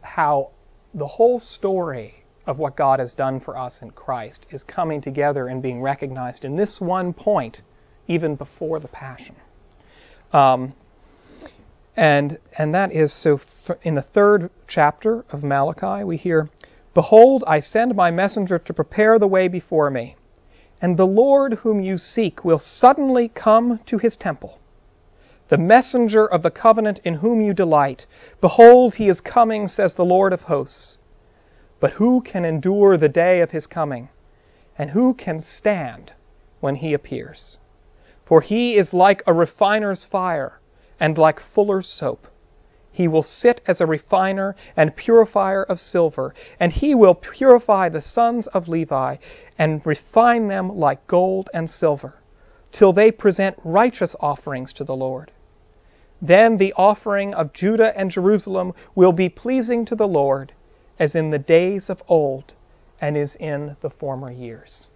how 0.03 0.51
the 0.93 1.07
whole 1.07 1.41
story 1.41 2.25
of 2.47 2.59
what 2.59 2.77
God 2.77 3.01
has 3.01 3.15
done 3.15 3.41
for 3.41 3.57
us 3.57 3.79
in 3.81 3.91
Christ 3.91 4.47
is 4.51 4.63
coming 4.65 5.01
together 5.01 5.49
and 5.49 5.63
being 5.63 5.81
recognized 5.81 6.45
in 6.45 6.57
this 6.57 6.77
one 6.79 7.15
point, 7.15 7.63
even 8.07 8.37
before 8.37 8.79
the 8.81 8.89
Passion. 8.89 9.37
Um, 10.35 10.75
and 11.97 12.39
and 12.59 12.75
that 12.75 12.93
is 12.93 13.15
so. 13.23 13.41
In 13.83 13.95
the 13.95 14.03
third 14.03 14.51
chapter 14.69 15.25
of 15.31 15.43
Malachi, 15.43 16.05
we 16.05 16.17
hear, 16.17 16.51
"Behold, 16.93 17.45
I 17.47 17.61
send 17.61 17.95
my 17.95 18.11
messenger 18.11 18.59
to 18.59 18.75
prepare 18.75 19.19
the 19.19 19.29
way 19.29 19.49
before 19.49 19.91
me, 19.91 20.17
and 20.83 20.97
the 20.97 21.07
Lord 21.07 21.55
whom 21.63 21.81
you 21.81 21.97
seek 21.97 22.45
will 22.45 22.59
suddenly 22.59 23.29
come 23.29 23.79
to 23.87 23.99
his 23.99 24.17
temple." 24.17 24.59
the 25.49 25.59
messenger 25.59 26.27
of 26.27 26.43
the 26.43 26.51
covenant 26.51 26.99
in 27.05 27.15
whom 27.15 27.41
you 27.41 27.53
delight. 27.53 28.07
Behold, 28.41 28.95
he 28.95 29.09
is 29.09 29.21
coming, 29.21 29.69
says 29.69 29.95
the 29.95 30.05
Lord 30.05 30.33
of 30.33 30.41
hosts. 30.43 30.97
But 31.81 31.93
who 31.93 32.23
can 32.23 32.45
endure 32.45 32.97
the 32.97 33.11
day 33.11 33.41
of 33.41 33.51
his 33.51 33.67
coming? 33.67 34.09
And 34.79 34.91
who 34.91 35.15
can 35.15 35.45
stand 35.59 36.13
when 36.61 36.77
he 36.77 36.95
appears? 36.95 37.59
For 38.27 38.41
he 38.41 38.77
is 38.77 38.95
like 38.95 39.23
a 39.27 39.35
refiner's 39.35 40.05
fire, 40.05 40.61
and 40.99 41.19
like 41.19 41.41
fuller's 41.41 41.89
soap. 41.89 42.27
He 42.91 43.09
will 43.09 43.23
sit 43.23 43.61
as 43.67 43.81
a 43.81 43.87
refiner 43.87 44.55
and 44.77 44.97
purifier 44.97 45.65
of 45.65 45.81
silver, 45.81 46.33
and 46.61 46.73
he 46.73 46.95
will 46.95 47.15
purify 47.15 47.89
the 47.89 48.01
sons 48.01 48.47
of 48.49 48.69
Levi, 48.69 49.17
and 49.59 49.85
refine 49.85 50.49
them 50.49 50.79
like 50.79 51.07
gold 51.07 51.51
and 51.53 51.69
silver, 51.69 52.15
till 52.73 52.93
they 52.93 53.11
present 53.11 53.59
righteous 53.65 54.15
offerings 54.21 54.73
to 54.75 54.85
the 54.85 54.97
Lord. 54.97 55.33
Then 56.23 56.57
the 56.57 56.73
offering 56.75 57.35
of 57.35 57.53
Judah 57.53 57.93
and 57.99 58.11
Jerusalem 58.11 58.73
will 58.95 59.13
be 59.13 59.29
pleasing 59.29 59.85
to 59.87 59.97
the 59.97 60.09
Lord, 60.09 60.53
as 60.99 61.15
in 61.15 61.31
the 61.31 61.39
days 61.39 61.91
of 61.91 62.03
old 62.09 62.55
and 63.01 63.17
is 63.17 63.37
in 63.41 63.77
the 63.83 63.91
former 63.91 64.31
years. 64.31 64.87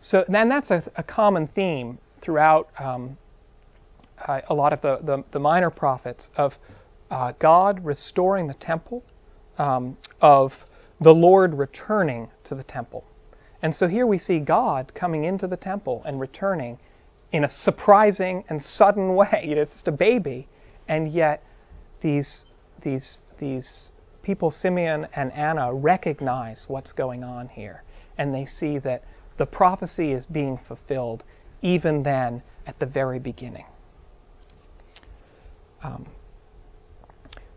So, 0.00 0.24
and 0.26 0.50
that's 0.50 0.70
a, 0.70 0.82
a 0.96 1.02
common 1.02 1.46
theme 1.48 1.98
throughout 2.24 2.68
um, 2.78 3.16
uh, 4.26 4.40
a 4.48 4.54
lot 4.54 4.72
of 4.72 4.80
the, 4.80 4.98
the, 5.04 5.24
the 5.32 5.38
minor 5.38 5.70
prophets 5.70 6.28
of 6.36 6.52
uh, 7.10 7.32
God 7.38 7.84
restoring 7.84 8.46
the 8.46 8.54
temple, 8.54 9.02
um, 9.58 9.96
of 10.20 10.52
the 11.00 11.12
Lord 11.12 11.54
returning 11.54 12.30
to 12.44 12.54
the 12.54 12.64
temple. 12.64 13.04
And 13.62 13.74
so 13.74 13.88
here 13.88 14.06
we 14.06 14.18
see 14.18 14.38
God 14.40 14.92
coming 14.94 15.24
into 15.24 15.46
the 15.46 15.56
temple 15.56 16.02
and 16.04 16.20
returning 16.20 16.78
in 17.32 17.44
a 17.44 17.48
surprising 17.48 18.44
and 18.48 18.62
sudden 18.62 19.14
way. 19.16 19.44
You 19.46 19.56
know, 19.56 19.62
it's 19.62 19.72
just 19.72 19.88
a 19.88 19.92
baby, 19.92 20.48
and 20.88 21.12
yet 21.12 21.42
these 22.02 22.44
these 22.82 23.18
these 23.38 23.90
people, 24.22 24.50
Simeon 24.50 25.06
and 25.14 25.32
Anna, 25.32 25.72
recognize 25.72 26.64
what's 26.68 26.92
going 26.92 27.24
on 27.24 27.48
here, 27.48 27.82
and 28.16 28.34
they 28.34 28.46
see 28.46 28.78
that 28.78 29.02
the 29.38 29.46
prophecy 29.46 30.12
is 30.12 30.26
being 30.26 30.58
fulfilled 30.68 31.24
even 31.64 32.04
then 32.04 32.42
at 32.66 32.78
the 32.78 32.86
very 32.86 33.18
beginning. 33.18 33.64
Um, 35.82 36.06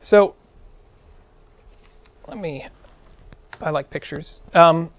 so 0.02 0.34
let 2.28 2.38
me. 2.38 2.66
I 3.60 3.70
like 3.70 3.90
pictures. 3.90 4.42
Um, 4.54 4.92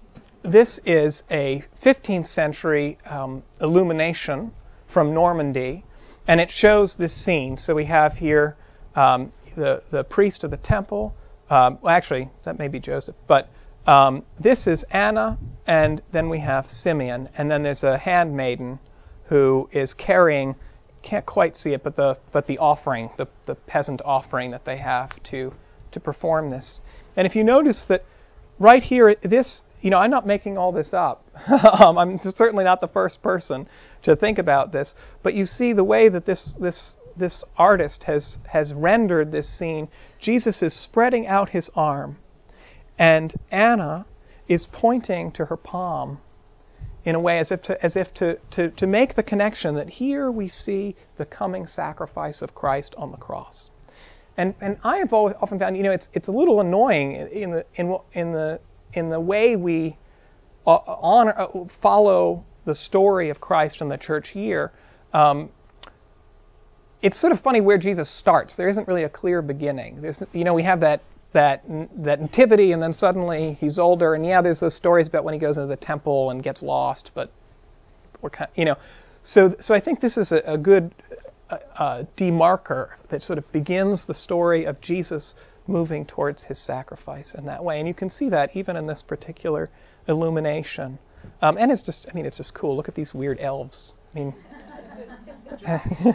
this 0.43 0.79
is 0.85 1.23
a 1.29 1.63
15th 1.83 2.27
century 2.27 2.97
um, 3.05 3.43
illumination 3.61 4.51
from 4.93 5.13
Normandy, 5.13 5.83
and 6.27 6.39
it 6.39 6.49
shows 6.51 6.95
this 6.97 7.25
scene. 7.25 7.57
So 7.57 7.75
we 7.75 7.85
have 7.85 8.13
here 8.13 8.55
um, 8.95 9.31
the 9.55 9.81
the 9.91 10.03
priest 10.03 10.43
of 10.43 10.51
the 10.51 10.57
temple. 10.57 11.13
Um, 11.49 11.79
well, 11.81 11.95
actually, 11.95 12.29
that 12.45 12.59
may 12.59 12.67
be 12.67 12.79
Joseph, 12.79 13.15
but 13.27 13.49
um, 13.87 14.23
this 14.39 14.67
is 14.67 14.85
Anna, 14.91 15.39
and 15.65 16.03
then 16.13 16.29
we 16.29 16.39
have 16.41 16.69
Simeon, 16.69 17.29
and 17.35 17.49
then 17.49 17.63
there's 17.63 17.83
a 17.83 17.97
handmaiden 17.97 18.79
who 19.29 19.69
is 19.71 19.93
carrying. 19.93 20.55
Can't 21.01 21.25
quite 21.25 21.55
see 21.55 21.71
it, 21.71 21.83
but 21.83 21.95
the 21.95 22.17
but 22.33 22.47
the 22.47 22.57
offering, 22.57 23.09
the 23.17 23.27
the 23.45 23.55
peasant 23.55 24.01
offering 24.03 24.51
that 24.51 24.65
they 24.65 24.77
have 24.77 25.11
to 25.31 25.53
to 25.91 25.99
perform 25.99 26.49
this. 26.49 26.81
And 27.15 27.25
if 27.25 27.35
you 27.35 27.43
notice 27.43 27.85
that 27.87 28.03
right 28.59 28.83
here, 28.83 29.15
this 29.23 29.61
you 29.81 29.89
know, 29.89 29.97
I'm 29.97 30.11
not 30.11 30.27
making 30.27 30.57
all 30.57 30.71
this 30.71 30.93
up. 30.93 31.23
um, 31.47 31.97
I'm 31.97 32.19
certainly 32.35 32.65
not 32.65 32.81
the 32.81 32.87
first 32.87 33.21
person 33.23 33.67
to 34.03 34.15
think 34.15 34.37
about 34.37 34.73
this, 34.73 34.93
but 35.23 35.33
you 35.33 35.45
see 35.45 35.73
the 35.73 35.83
way 35.83 36.09
that 36.09 36.25
this 36.25 36.53
this 36.59 36.95
this 37.15 37.43
artist 37.57 38.03
has 38.03 38.37
has 38.49 38.73
rendered 38.73 39.31
this 39.31 39.57
scene. 39.57 39.87
Jesus 40.19 40.61
is 40.61 40.73
spreading 40.73 41.27
out 41.27 41.49
his 41.49 41.69
arm, 41.75 42.17
and 42.97 43.33
Anna 43.51 44.05
is 44.47 44.67
pointing 44.71 45.31
to 45.33 45.45
her 45.45 45.57
palm 45.57 46.19
in 47.09 47.15
a 47.15 47.19
way 47.19 47.39
as 47.39 47.51
if 47.51 47.61
to 47.63 47.85
as 47.85 47.95
if 47.95 48.13
to, 48.13 48.37
to, 48.51 48.69
to 48.71 48.85
make 48.87 49.15
the 49.15 49.23
connection 49.23 49.75
that 49.75 49.89
here 49.89 50.31
we 50.31 50.47
see 50.47 50.95
the 51.17 51.25
coming 51.25 51.65
sacrifice 51.65 52.41
of 52.41 52.53
Christ 52.53 52.93
on 52.97 53.11
the 53.11 53.17
cross. 53.17 53.69
And 54.37 54.53
and 54.61 54.77
I 54.83 54.97
have 54.97 55.11
often 55.11 55.59
found, 55.59 55.75
you 55.75 55.83
know, 55.83 55.91
it's 55.91 56.07
it's 56.13 56.27
a 56.27 56.31
little 56.31 56.61
annoying 56.61 57.15
in 57.15 57.51
the 57.51 57.65
in 57.75 57.97
in 58.13 58.31
the 58.31 58.59
in 58.93 59.09
the 59.09 59.19
way 59.19 59.55
we 59.55 59.97
uh, 60.67 60.77
honor, 60.85 61.33
uh, 61.37 61.47
follow 61.81 62.45
the 62.65 62.75
story 62.75 63.29
of 63.29 63.41
Christ 63.41 63.81
in 63.81 63.89
the 63.89 63.97
church 63.97 64.35
year, 64.35 64.71
um, 65.13 65.49
it's 67.01 67.19
sort 67.19 67.33
of 67.33 67.39
funny 67.39 67.61
where 67.61 67.77
Jesus 67.77 68.07
starts. 68.19 68.55
There 68.55 68.69
isn't 68.69 68.87
really 68.87 69.03
a 69.03 69.09
clear 69.09 69.41
beginning. 69.41 70.01
There's, 70.01 70.21
you 70.33 70.43
know, 70.43 70.53
we 70.53 70.63
have 70.63 70.81
that 70.81 71.01
that 71.33 71.63
that 71.97 72.21
nativity, 72.21 72.71
and 72.71 72.81
then 72.81 72.93
suddenly 72.93 73.57
he's 73.59 73.77
older, 73.77 74.15
and 74.15 74.25
yeah, 74.25 74.41
there's 74.41 74.59
those 74.59 74.75
stories 74.75 75.07
about 75.07 75.23
when 75.23 75.33
he 75.33 75.39
goes 75.39 75.57
into 75.57 75.67
the 75.67 75.77
temple 75.77 76.31
and 76.31 76.43
gets 76.43 76.61
lost, 76.61 77.11
but 77.13 77.31
we're 78.21 78.29
kind, 78.29 78.49
you 78.55 78.65
know, 78.65 78.75
so 79.23 79.55
so 79.59 79.73
I 79.73 79.79
think 79.79 80.01
this 80.01 80.17
is 80.17 80.31
a, 80.31 80.53
a 80.53 80.57
good 80.57 80.93
uh, 81.49 81.57
uh, 81.77 82.03
demarker 82.17 82.89
that 83.09 83.21
sort 83.21 83.37
of 83.37 83.51
begins 83.51 84.03
the 84.07 84.13
story 84.13 84.65
of 84.65 84.81
Jesus 84.81 85.33
moving 85.67 86.05
towards 86.05 86.43
his 86.43 86.63
sacrifice 86.65 87.33
in 87.37 87.45
that 87.45 87.63
way. 87.63 87.79
And 87.79 87.87
you 87.87 87.93
can 87.93 88.09
see 88.09 88.29
that 88.29 88.55
even 88.55 88.75
in 88.75 88.87
this 88.87 89.03
particular 89.07 89.69
illumination. 90.07 90.99
Um, 91.41 91.57
and 91.57 91.71
it's 91.71 91.83
just, 91.83 92.07
I 92.09 92.13
mean, 92.13 92.25
it's 92.25 92.37
just 92.37 92.55
cool. 92.55 92.75
Look 92.75 92.89
at 92.89 92.95
these 92.95 93.13
weird 93.13 93.39
elves. 93.39 93.93
I 94.13 94.19
mean, 94.19 94.35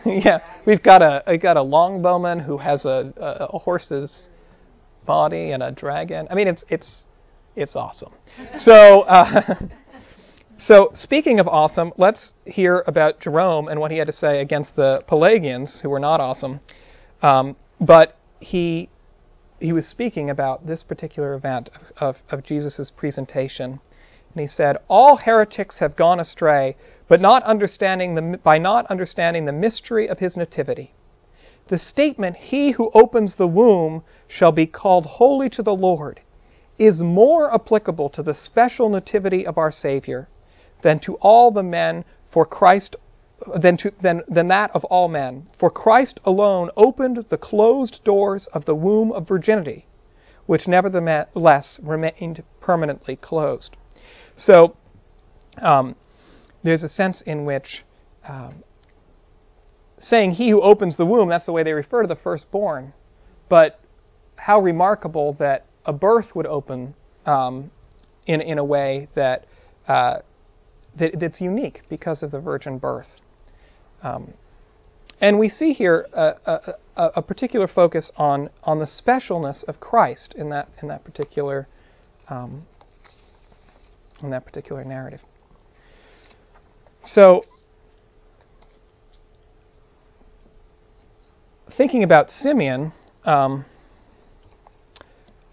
yeah, 0.25 0.39
we've 0.67 0.83
got 0.83 1.03
a 1.03 1.23
we 1.27 1.39
got 1.39 1.57
a 1.57 1.61
longbowman 1.61 2.45
who 2.45 2.59
has 2.59 2.85
a, 2.85 3.13
a, 3.17 3.47
a 3.55 3.59
horse's 3.59 4.29
body 5.05 5.53
and 5.53 5.63
a 5.63 5.71
dragon. 5.71 6.27
I 6.31 6.35
mean, 6.35 6.49
it's 6.49 6.65
it's 6.69 7.05
it's 7.57 7.77
awesome. 7.77 8.13
So. 8.57 9.03
Uh, 9.03 9.55
So, 10.57 10.91
speaking 10.95 11.41
of 11.41 11.49
awesome, 11.49 11.93
let's 11.99 12.33
hear 12.45 12.85
about 12.87 13.21
Jerome 13.21 13.69
and 13.69 13.81
what 13.81 13.91
he 13.91 13.99
had 13.99 14.07
to 14.07 14.13
say 14.13 14.41
against 14.41 14.77
the 14.77 15.03
Pelagians, 15.07 15.81
who 15.83 15.91
were 15.91 15.99
not 15.99 16.21
awesome. 16.21 16.61
Um, 17.23 17.57
but 17.81 18.17
he 18.41 18.89
he 19.61 19.73
was 19.73 19.87
speaking 19.87 20.31
about 20.31 20.67
this 20.67 20.83
particular 20.83 21.35
event 21.35 21.71
of, 21.97 22.17
of, 22.31 22.43
Jesus' 22.43 22.93
presentation. 22.97 23.81
And 24.33 24.41
he 24.41 24.47
said, 24.47 24.77
All 24.89 25.17
heretics 25.17 25.79
have 25.79 25.97
gone 25.97 26.21
astray, 26.21 26.77
but 27.09 27.21
not 27.21 27.43
understanding 27.45 28.15
the, 28.15 28.39
by 28.43 28.59
not 28.59 28.87
understanding 28.87 29.45
the 29.45 29.53
mystery 29.53 30.09
of 30.09 30.19
his 30.19 30.37
nativity. 30.37 30.94
The 31.69 31.79
statement, 31.79 32.37
He 32.37 32.73
who 32.73 32.91
opens 32.95 33.37
the 33.37 33.47
womb 33.47 34.03
shall 34.29 34.53
be 34.53 34.67
called 34.67 35.07
holy 35.07 35.49
to 35.51 35.63
the 35.63 35.75
Lord, 35.75 36.21
is 36.79 37.01
more 37.01 37.53
applicable 37.55 38.11
to 38.11 38.23
the 38.23 38.35
special 38.35 38.89
nativity 38.89 39.47
of 39.47 39.57
our 39.57 39.73
Savior 39.73 40.29
than 40.83 40.99
to 41.01 41.15
all 41.17 41.51
the 41.51 41.63
men 41.63 42.05
for 42.31 42.45
Christ 42.45 42.97
than, 43.61 43.77
to, 43.79 43.93
than, 44.03 44.23
than 44.29 44.49
that 44.49 44.71
of 44.75 44.85
all 44.85 45.09
men. 45.09 45.47
For 45.59 45.71
Christ 45.71 46.21
alone 46.25 46.71
opened 46.77 47.25
the 47.29 47.37
closed 47.37 48.01
doors 48.05 48.49
of 48.53 48.65
the 48.65 48.75
womb 48.75 49.13
of 49.13 49.29
virginity, 49.29 49.87
which 50.47 50.67
nevertheless 50.67 51.79
remained 51.83 52.43
permanently 52.61 53.17
closed. 53.17 53.77
So, 54.37 54.77
um, 55.61 55.97
there's 56.63 56.83
a 56.83 56.89
sense 56.89 57.23
in 57.23 57.45
which 57.45 57.85
um, 58.27 58.65
saying 59.99 60.33
he 60.33 60.51
who 60.51 60.61
opens 60.61 60.97
the 60.97 61.07
womb, 61.07 61.29
that's 61.29 61.47
the 61.47 61.53
way 61.53 61.63
they 61.63 61.73
refer 61.73 62.03
to 62.03 62.09
the 62.09 62.17
firstborn. 62.17 62.93
But 63.49 63.81
how 64.37 64.61
remarkable 64.61 65.35
that 65.39 65.67
a 65.87 65.93
birth 65.93 66.35
would 66.35 66.47
open 66.47 66.95
um, 67.27 67.71
in, 68.27 68.41
in 68.41 68.59
a 68.59 68.65
way 68.65 69.09
that, 69.15 69.47
uh, 69.89 70.19
that, 70.99 71.19
that's 71.21 71.41
unique 71.41 71.83
because 71.89 72.23
of 72.23 72.31
the 72.31 72.41
virgin 72.41 72.79
birth. 72.79 73.07
Um, 74.03 74.35
and 75.21 75.39
we 75.39 75.49
see 75.49 75.73
here 75.73 76.07
a, 76.13 76.35
a, 76.45 77.11
a, 77.17 77.23
particular 77.23 77.67
focus 77.67 78.13
on, 78.17 78.51
on 78.65 78.81
the 78.81 78.85
specialness 78.87 79.65
of 79.65 79.81
Christ 79.81 80.35
in 80.37 80.51
that, 80.51 80.69
in 80.83 80.89
that 80.89 81.05
particular 81.05 81.67
um, 82.29 82.67
in 84.23 84.31
that 84.31 84.45
particular 84.45 84.85
narrative. 84.85 85.21
So, 87.05 87.45
thinking 91.77 92.03
about 92.03 92.31
Simeon, 92.31 92.93
um, 93.25 93.65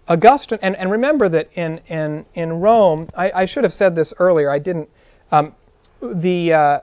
Augustine, 0.08 0.58
and, 0.62 0.76
and 0.76 0.90
remember 0.90 1.28
that 1.28 1.48
in, 1.54 1.78
in, 1.88 2.26
in 2.34 2.52
Rome, 2.54 3.08
I, 3.16 3.30
I 3.30 3.46
should 3.46 3.64
have 3.64 3.72
said 3.72 3.94
this 3.94 4.12
earlier, 4.18 4.50
I 4.50 4.58
didn't. 4.58 4.88
Um, 5.30 5.54
the, 6.00 6.52
uh, 6.52 6.80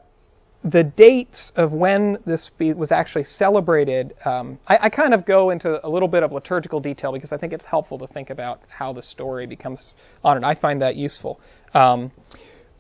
the 0.64 0.84
dates 0.84 1.52
of 1.56 1.72
when 1.72 2.18
this 2.26 2.50
was 2.60 2.92
actually 2.92 3.24
celebrated, 3.24 4.14
um, 4.26 4.60
I, 4.68 4.78
I, 4.84 4.90
kind 4.90 5.14
of 5.14 5.26
go 5.26 5.52
into 5.52 5.86
a 5.86 5.90
little 5.90 6.08
bit 6.08 6.24
of 6.24 6.32
liturgical 6.32 6.80
detail 6.80 7.14
because 7.14 7.32
I 7.32 7.38
think 7.38 7.54
it's 7.54 7.66
helpful 7.66 7.98
to 8.00 8.08
think 8.08 8.30
about 8.30 8.62
how 8.68 8.92
the 8.92 9.04
story 9.04 9.46
becomes 9.46 9.92
honored. 10.24 10.44
I 10.44 10.56
find 10.56 10.82
that 10.82 10.96
useful. 10.96 11.40
Um, 11.74 12.12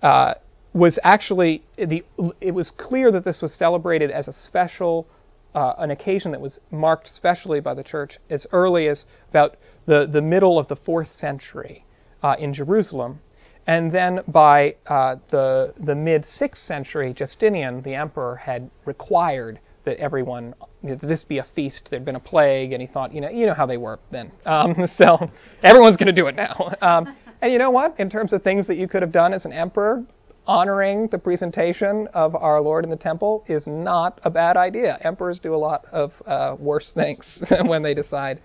uh, 0.01 0.33
was 0.73 0.99
actually 1.03 1.63
the 1.77 2.03
it 2.39 2.51
was 2.51 2.71
clear 2.77 3.11
that 3.11 3.25
this 3.25 3.41
was 3.41 3.53
celebrated 3.53 4.11
as 4.11 4.27
a 4.27 4.33
special 4.33 5.07
uh, 5.55 5.73
an 5.77 5.91
occasion 5.91 6.31
that 6.31 6.41
was 6.41 6.59
marked 6.71 7.07
specially 7.07 7.59
by 7.59 7.73
the 7.73 7.83
church 7.83 8.19
as 8.29 8.45
early 8.51 8.87
as 8.87 9.05
about 9.29 9.57
the, 9.85 10.07
the 10.11 10.21
middle 10.21 10.59
of 10.59 10.67
the 10.67 10.75
fourth 10.75 11.09
century 11.09 11.85
uh, 12.23 12.35
in 12.39 12.53
Jerusalem. 12.53 13.19
And 13.67 13.91
then 13.91 14.21
by 14.27 14.75
uh, 14.87 15.17
the, 15.29 15.73
the 15.79 15.95
mid 15.95 16.25
sixth 16.25 16.63
century, 16.63 17.13
Justinian, 17.13 17.81
the 17.83 17.93
emperor, 17.95 18.35
had 18.35 18.69
required 18.85 19.59
that 19.85 19.97
everyone 19.97 20.53
that 20.83 21.01
this 21.01 21.23
be 21.23 21.39
a 21.39 21.45
feast. 21.55 21.87
There'd 21.89 22.05
been 22.05 22.15
a 22.15 22.19
plague, 22.19 22.71
and 22.71 22.81
he 22.81 22.87
thought, 22.87 23.13
you 23.13 23.21
know, 23.21 23.29
you 23.29 23.45
know 23.45 23.53
how 23.53 23.65
they 23.65 23.77
were 23.77 23.99
then. 24.11 24.31
Um, 24.45 24.87
so 24.97 25.29
everyone's 25.61 25.97
going 25.97 26.07
to 26.07 26.13
do 26.13 26.27
it 26.27 26.35
now. 26.35 26.73
Um, 26.81 27.15
and 27.41 27.53
you 27.53 27.57
know 27.57 27.71
what? 27.71 27.97
In 27.99 28.09
terms 28.09 28.33
of 28.33 28.43
things 28.43 28.67
that 28.67 28.75
you 28.75 28.87
could 28.87 29.01
have 29.01 29.13
done 29.13 29.33
as 29.33 29.45
an 29.45 29.53
emperor, 29.53 30.03
honoring 30.49 31.07
the 31.09 31.17
presentation 31.19 32.07
of 32.15 32.35
our 32.35 32.59
Lord 32.59 32.83
in 32.83 32.89
the 32.89 32.97
temple 32.97 33.45
is 33.47 33.67
not 33.67 34.19
a 34.23 34.31
bad 34.31 34.57
idea. 34.57 34.97
Emperors 35.01 35.37
do 35.37 35.53
a 35.53 35.57
lot 35.57 35.85
of 35.91 36.11
uh, 36.25 36.55
worse 36.57 36.91
things 36.95 37.43
when 37.65 37.83
they 37.83 37.93
decide 37.93 38.41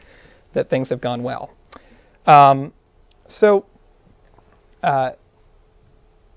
that 0.52 0.68
things 0.68 0.90
have 0.90 1.00
gone 1.00 1.22
well. 1.22 1.50
Um, 2.26 2.74
so 3.26 3.64
uh, 4.82 5.12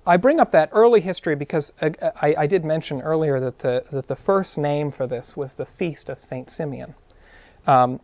I 0.05 0.15
bring 0.15 0.39
up 0.39 0.53
that 0.53 0.69
early 0.71 1.01
history 1.01 1.36
because 1.36 1.74
uh, 1.81 1.89
I, 2.15 2.33
I, 2.39 2.47
did 2.47 2.63
mention 2.63 3.01
earlier 3.01 3.41
that 3.41 3.60
the, 3.60 3.84
that 3.91 4.08
the 4.08 4.15
first 4.15 4.58
name 4.58 4.93
for 4.93 5.06
this 5.06 5.34
was 5.36 5.51
the 5.58 5.67
Feast 5.77 6.08
of 6.08 6.19
St. 6.19 6.49
Simeon. 6.49 6.95
Um, 7.65 7.99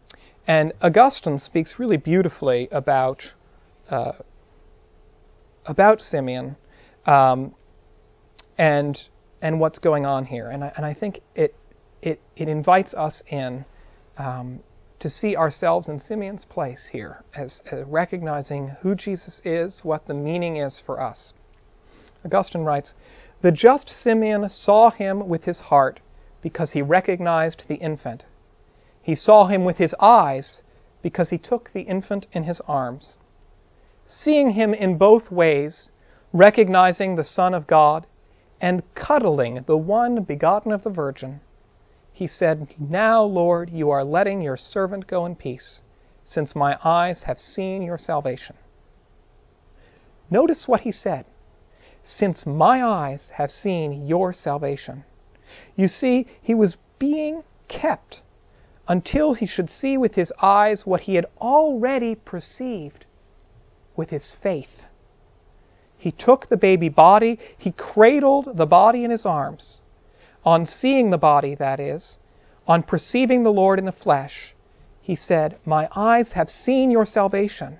and 0.45 0.73
Augustine 0.81 1.39
speaks 1.39 1.75
really 1.79 1.95
beautifully 1.95 2.67
about, 2.73 3.21
uh, 3.89 4.11
about 5.65 6.01
Simeon 6.01 6.57
um, 7.05 7.53
and 8.57 8.97
and 9.41 9.59
what's 9.59 9.79
going 9.79 10.05
on 10.05 10.25
here. 10.25 10.49
And 10.49 10.63
I, 10.63 10.71
and 10.75 10.85
I 10.85 10.93
think 10.93 11.21
it 11.35 11.55
it 12.01 12.21
it 12.35 12.47
invites 12.47 12.93
us 12.93 13.21
in 13.27 13.65
um, 14.17 14.59
to 14.99 15.09
see 15.09 15.35
ourselves 15.35 15.89
in 15.89 15.99
Simeon's 15.99 16.45
place 16.45 16.89
here, 16.91 17.23
as, 17.35 17.61
as 17.71 17.85
recognizing 17.85 18.69
who 18.81 18.95
Jesus 18.95 19.41
is, 19.43 19.81
what 19.83 20.07
the 20.07 20.13
meaning 20.13 20.57
is 20.57 20.81
for 20.85 21.01
us. 21.01 21.33
Augustine 22.23 22.63
writes, 22.63 22.93
"The 23.41 23.51
just 23.51 23.89
Simeon 23.89 24.49
saw 24.49 24.91
him 24.91 25.27
with 25.27 25.43
his 25.43 25.59
heart 25.59 25.99
because 26.41 26.71
he 26.71 26.81
recognized 26.81 27.63
the 27.67 27.75
infant. 27.75 28.25
He 29.01 29.15
saw 29.15 29.47
him 29.47 29.65
with 29.65 29.77
his 29.77 29.93
eyes 29.99 30.61
because 31.01 31.29
he 31.29 31.37
took 31.37 31.71
the 31.73 31.81
infant 31.81 32.27
in 32.31 32.43
his 32.43 32.61
arms. 32.67 33.17
Seeing 34.07 34.51
him 34.51 34.73
in 34.73 34.97
both 34.97 35.31
ways, 35.31 35.89
recognizing 36.33 37.15
the 37.15 37.23
Son 37.23 37.53
of 37.53 37.67
God, 37.67 38.05
and 38.59 38.81
cuddling 38.95 39.63
the 39.67 39.77
one 39.77 40.23
begotten 40.23 40.71
of 40.71 40.83
the 40.83 40.89
Virgin, 40.89 41.39
he 42.11 42.27
said, 42.27 42.67
Now, 42.79 43.23
Lord, 43.23 43.69
you 43.69 43.89
are 43.89 44.03
letting 44.03 44.41
your 44.41 44.57
servant 44.57 45.07
go 45.07 45.25
in 45.25 45.35
peace, 45.35 45.81
since 46.25 46.55
my 46.55 46.77
eyes 46.83 47.23
have 47.23 47.37
seen 47.37 47.81
your 47.81 47.97
salvation. 47.97 48.55
Notice 50.29 50.67
what 50.67 50.81
he 50.81 50.91
said. 50.91 51.25
Since 52.03 52.45
my 52.45 52.83
eyes 52.83 53.31
have 53.35 53.51
seen 53.51 54.07
your 54.07 54.33
salvation. 54.33 55.03
You 55.75 55.87
see, 55.87 56.27
he 56.41 56.53
was 56.53 56.77
being 56.99 57.43
kept 57.67 58.21
until 58.87 59.33
he 59.33 59.45
should 59.45 59.69
see 59.69 59.97
with 59.97 60.15
his 60.15 60.31
eyes 60.41 60.85
what 60.85 61.01
he 61.01 61.15
had 61.15 61.25
already 61.39 62.15
perceived 62.15 63.05
with 63.95 64.09
his 64.09 64.35
faith. 64.41 64.83
He 66.03 66.11
took 66.11 66.49
the 66.49 66.57
baby 66.57 66.89
body, 66.89 67.39
he 67.57 67.71
cradled 67.71 68.57
the 68.57 68.65
body 68.65 69.05
in 69.05 69.11
his 69.11 69.25
arms. 69.25 69.77
On 70.43 70.65
seeing 70.65 71.11
the 71.11 71.17
body, 71.17 71.55
that 71.55 71.79
is, 71.79 72.17
on 72.67 72.83
perceiving 72.83 73.43
the 73.43 73.53
Lord 73.53 73.79
in 73.79 73.85
the 73.85 73.93
flesh, 73.93 74.53
he 74.99 75.15
said, 75.15 75.57
My 75.63 75.87
eyes 75.95 76.33
have 76.33 76.49
seen 76.49 76.91
your 76.91 77.05
salvation. 77.05 77.79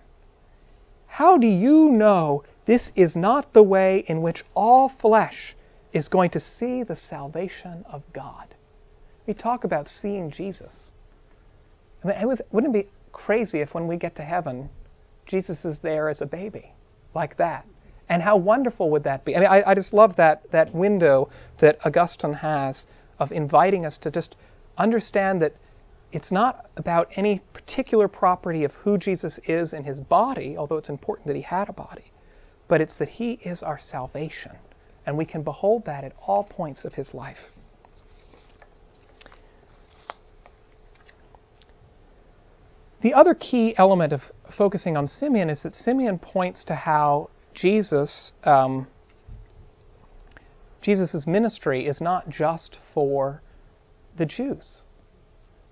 How 1.05 1.37
do 1.37 1.47
you 1.47 1.91
know 1.91 2.45
this 2.65 2.93
is 2.95 3.13
not 3.13 3.51
the 3.51 3.61
way 3.61 4.05
in 4.07 4.21
which 4.21 4.45
all 4.55 4.87
flesh 4.87 5.53
is 5.91 6.07
going 6.07 6.29
to 6.29 6.39
see 6.39 6.81
the 6.81 6.95
salvation 6.95 7.83
of 7.91 8.03
God? 8.13 8.55
We 9.27 9.33
talk 9.33 9.65
about 9.65 9.89
seeing 9.89 10.31
Jesus. 10.31 10.91
I 12.01 12.07
mean, 12.07 12.17
it 12.21 12.25
was, 12.25 12.39
wouldn't 12.53 12.73
it 12.73 12.85
be 12.85 12.91
crazy 13.11 13.59
if 13.59 13.73
when 13.73 13.85
we 13.85 13.97
get 13.97 14.15
to 14.15 14.23
heaven, 14.23 14.69
Jesus 15.25 15.65
is 15.65 15.81
there 15.81 16.07
as 16.07 16.21
a 16.21 16.25
baby, 16.25 16.71
like 17.13 17.35
that? 17.35 17.65
And 18.09 18.21
how 18.21 18.37
wonderful 18.37 18.89
would 18.91 19.03
that 19.05 19.25
be? 19.25 19.35
I 19.35 19.39
mean, 19.39 19.49
I, 19.49 19.71
I 19.71 19.75
just 19.75 19.93
love 19.93 20.15
that, 20.17 20.51
that 20.51 20.73
window 20.73 21.29
that 21.61 21.77
Augustine 21.85 22.33
has 22.33 22.85
of 23.19 23.31
inviting 23.31 23.85
us 23.85 23.97
to 23.99 24.11
just 24.11 24.35
understand 24.77 25.41
that 25.41 25.53
it's 26.11 26.31
not 26.31 26.69
about 26.77 27.09
any 27.15 27.41
particular 27.53 28.07
property 28.07 28.63
of 28.63 28.71
who 28.71 28.97
Jesus 28.97 29.39
is 29.45 29.73
in 29.73 29.83
his 29.83 29.99
body, 29.99 30.55
although 30.57 30.77
it's 30.77 30.89
important 30.89 31.27
that 31.27 31.35
he 31.35 31.41
had 31.41 31.69
a 31.69 31.73
body, 31.73 32.11
but 32.67 32.81
it's 32.81 32.97
that 32.97 33.09
he 33.09 33.33
is 33.43 33.63
our 33.63 33.79
salvation. 33.79 34.51
And 35.05 35.17
we 35.17 35.25
can 35.25 35.41
behold 35.41 35.85
that 35.85 36.03
at 36.03 36.13
all 36.25 36.43
points 36.43 36.85
of 36.85 36.93
his 36.93 37.13
life. 37.13 37.37
The 43.01 43.13
other 43.13 43.33
key 43.33 43.75
element 43.77 44.13
of 44.13 44.21
focusing 44.57 44.95
on 44.95 45.07
Simeon 45.07 45.49
is 45.49 45.63
that 45.63 45.73
Simeon 45.73 46.19
points 46.19 46.63
to 46.65 46.75
how 46.75 47.29
Jesus, 47.53 48.31
um, 48.43 48.87
Jesus' 50.81 51.25
ministry 51.25 51.87
is 51.87 52.01
not 52.01 52.29
just 52.29 52.77
for 52.93 53.41
the 54.17 54.25
Jews. 54.25 54.81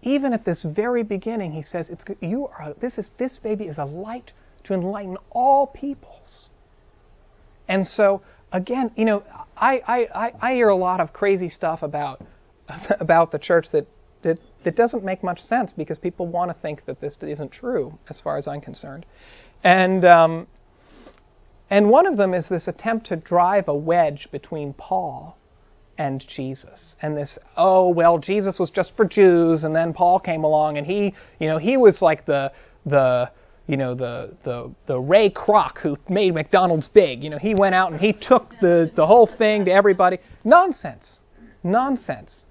Even 0.01 0.33
at 0.33 0.45
this 0.45 0.65
very 0.67 1.03
beginning, 1.03 1.51
he 1.51 1.61
says, 1.61 1.89
it's, 1.89 2.03
you 2.21 2.47
are, 2.47 2.73
this, 2.81 2.97
is, 2.97 3.11
this 3.19 3.37
baby 3.37 3.65
is 3.65 3.77
a 3.77 3.85
light 3.85 4.31
to 4.63 4.73
enlighten 4.73 5.17
all 5.29 5.67
peoples. 5.67 6.49
And 7.67 7.85
so, 7.85 8.21
again, 8.51 8.91
you 8.95 9.05
know, 9.05 9.23
I, 9.55 10.07
I, 10.13 10.31
I 10.41 10.53
hear 10.53 10.69
a 10.69 10.75
lot 10.75 10.99
of 10.99 11.13
crazy 11.13 11.49
stuff 11.49 11.83
about, 11.83 12.23
about 12.99 13.31
the 13.31 13.39
church 13.39 13.67
that, 13.73 13.85
that, 14.23 14.39
that 14.63 14.75
doesn't 14.75 15.03
make 15.03 15.23
much 15.23 15.39
sense 15.41 15.71
because 15.71 15.97
people 15.97 16.25
want 16.25 16.49
to 16.49 16.59
think 16.61 16.85
that 16.85 16.99
this 16.99 17.17
isn't 17.21 17.51
true, 17.51 17.97
as 18.09 18.19
far 18.21 18.37
as 18.37 18.47
I'm 18.47 18.61
concerned. 18.61 19.05
And, 19.63 20.03
um, 20.05 20.47
and 21.71 21.89
one 21.89 22.05
of 22.05 22.17
them 22.17 22.33
is 22.35 22.47
this 22.49 22.67
attempt 22.67 23.07
to 23.07 23.15
drive 23.15 23.67
a 23.67 23.73
wedge 23.73 24.27
between 24.31 24.73
Paul 24.73 25.37
and 25.97 26.23
Jesus. 26.27 26.95
And 27.01 27.17
this, 27.17 27.39
oh, 27.57 27.89
well, 27.89 28.17
Jesus 28.17 28.59
was 28.59 28.69
just 28.69 28.95
for 28.95 29.05
Jews, 29.05 29.63
and 29.63 29.75
then 29.75 29.93
Paul 29.93 30.19
came 30.19 30.43
along, 30.43 30.77
and 30.77 30.85
he, 30.85 31.13
you 31.39 31.47
know, 31.47 31.57
he 31.57 31.77
was 31.77 32.01
like 32.01 32.25
the, 32.25 32.51
the, 32.85 33.31
you 33.67 33.77
know 33.77 33.95
the 33.95 34.35
the 34.43 34.69
the 34.87 34.99
Ray 34.99 35.29
Kroc 35.29 35.77
who 35.77 35.95
made 36.09 36.33
McDonald's 36.33 36.89
big. 36.89 37.23
You 37.23 37.29
know, 37.29 37.37
he 37.37 37.55
went 37.55 37.73
out 37.73 37.91
and 37.91 38.01
he 38.01 38.11
took 38.11 38.49
the 38.59 38.91
the 38.95 39.05
whole 39.05 39.29
thing 39.37 39.65
to 39.65 39.71
everybody. 39.71 40.17
Nonsense, 40.43 41.19
nonsense. 41.63 42.45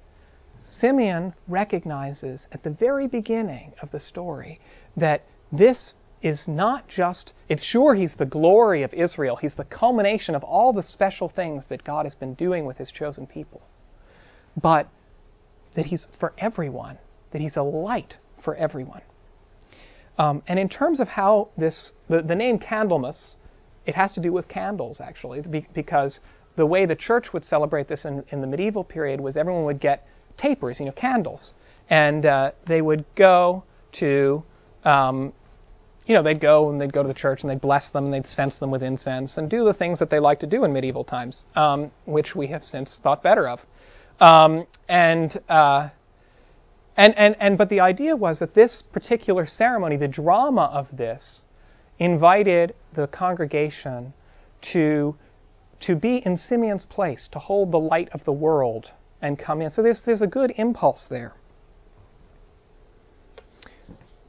Simeon 0.59 1.35
recognizes 1.47 2.47
at 2.53 2.63
the 2.63 2.71
very 2.71 3.07
beginning 3.07 3.75
of 3.83 3.91
the 3.91 4.01
story 4.01 4.61
that 4.97 5.25
this 5.53 5.93
is 6.23 6.45
not 6.47 6.87
just, 6.89 7.33
it's 7.49 7.65
sure 7.65 7.95
he's 7.95 8.15
the 8.19 8.27
glory 8.27 8.83
of 8.83 8.93
Israel, 8.93 9.37
he's 9.37 9.55
the 9.55 9.65
culmination 9.65 10.35
of 10.35 10.45
all 10.45 10.73
the 10.73 10.83
special 10.83 11.29
things 11.29 11.65
that 11.69 11.85
God 11.85 12.05
has 12.05 12.15
been 12.15 12.35
doing 12.35 12.67
with 12.67 12.77
his 12.77 12.91
chosen 12.91 13.27
people, 13.27 13.63
but 14.61 14.89
that 15.77 15.87
he's 15.87 16.07
for 16.19 16.33
everyone, 16.39 16.99
that 17.33 17.41
he's 17.41 17.57
a 17.57 17.63
light 17.63 18.17
for 18.45 18.55
everyone. 18.55 19.03
Um, 20.19 20.43
and 20.47 20.59
in 20.59 20.69
terms 20.69 21.01
of 21.01 21.09
how 21.09 21.49
this, 21.57 21.93
the, 22.09 22.21
the 22.21 22.35
name 22.35 22.59
Candlemas, 22.59 23.37
it 23.87 23.95
has 23.95 24.13
to 24.13 24.21
do 24.21 24.33
with 24.33 24.47
candles 24.49 25.01
actually, 25.01 25.43
because 25.75 26.21
the 26.57 26.67
way 26.67 26.85
the 26.85 26.97
church 26.97 27.33
would 27.33 27.45
celebrate 27.45 27.89
this 27.89 28.05
in, 28.05 28.25
in 28.31 28.43
the 28.43 28.47
medieval 28.47 28.85
period 28.85 29.21
was 29.21 29.37
everyone 29.37 29.65
would 29.65 29.81
get 29.81 30.07
tapers, 30.37 30.79
you 30.79 30.87
know, 30.87 30.93
candles, 30.93 31.53
and 31.89 32.27
uh, 32.27 32.51
they 32.67 32.83
would 32.83 33.05
go 33.17 33.65
to 33.99 34.43
um, 34.85 35.33
you 36.11 36.17
know, 36.17 36.25
they'd 36.25 36.41
go 36.41 36.71
and 36.71 36.81
they'd 36.81 36.93
go 36.93 37.03
to 37.05 37.09
the 37.09 37.15
church 37.15 37.43
and 37.43 37.49
they'd 37.49 37.61
bless 37.61 37.89
them 37.91 38.07
and 38.07 38.13
they'd 38.13 38.27
cense 38.27 38.57
them 38.57 38.73
with 38.73 38.83
incense 38.83 39.37
and 39.37 39.49
do 39.49 39.65
the 39.65 39.73
things 39.73 40.01
that 40.01 40.11
they 40.11 40.19
liked 40.19 40.41
to 40.41 40.47
do 40.49 40.65
in 40.65 40.73
medieval 40.73 41.05
times, 41.05 41.45
um, 41.55 41.93
which 42.05 42.35
we 42.35 42.49
have 42.49 42.65
since 42.65 42.99
thought 43.01 43.23
better 43.23 43.49
of. 43.49 43.61
Um, 44.19 44.67
and, 44.89 45.41
uh, 45.49 45.91
and, 46.97 47.17
and, 47.17 47.37
and, 47.39 47.57
but 47.57 47.69
the 47.69 47.79
idea 47.79 48.17
was 48.17 48.41
that 48.41 48.57
this 48.57 48.83
particular 48.93 49.47
ceremony, 49.47 49.97
the 49.97 50.09
drama 50.09 50.69
of 50.73 50.89
this, 50.93 51.43
invited 52.01 52.75
the 52.97 53.07
congregation 53.07 54.13
to, 54.73 55.15
to 55.83 55.95
be 55.95 56.17
in 56.27 56.37
Simeon's 56.37 56.87
place, 56.87 57.29
to 57.31 57.39
hold 57.39 57.71
the 57.71 57.79
light 57.79 58.09
of 58.11 58.25
the 58.25 58.33
world 58.33 58.91
and 59.23 59.39
come 59.39 59.63
in. 59.63 59.71
So 59.71 59.81
there's, 59.81 60.03
there's 60.05 60.23
a 60.23 60.27
good 60.27 60.53
impulse 60.57 61.07
there. 61.09 61.35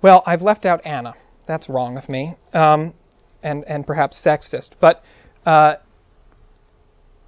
Well, 0.03 0.21
I've 0.27 0.43
left 0.43 0.65
out 0.67 0.85
Anna. 0.85 1.15
That's 1.51 1.67
wrong 1.67 1.97
of 1.97 2.07
me, 2.07 2.33
um, 2.53 2.93
and 3.43 3.65
and 3.65 3.85
perhaps 3.85 4.21
sexist. 4.25 4.69
But 4.79 5.03
uh, 5.45 5.75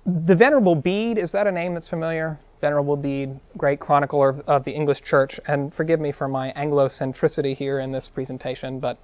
the 0.06 0.34
Venerable 0.34 0.76
Bede 0.76 1.18
is 1.18 1.34
that 1.34 1.46
a 1.46 1.52
name 1.52 1.74
that's 1.74 1.90
familiar? 1.90 2.40
Venerable 2.62 2.96
Bede, 2.96 3.38
great 3.58 3.82
chronicler 3.82 4.30
of, 4.30 4.40
of 4.48 4.64
the 4.64 4.72
English 4.72 5.02
Church, 5.04 5.42
and 5.46 5.74
forgive 5.74 6.00
me 6.00 6.14
for 6.14 6.30
my 6.30 6.54
Anglocentricity 6.56 7.54
here 7.54 7.82
in 7.82 7.92
this 7.92 8.10
presentation, 8.14 8.80
but 8.80 8.98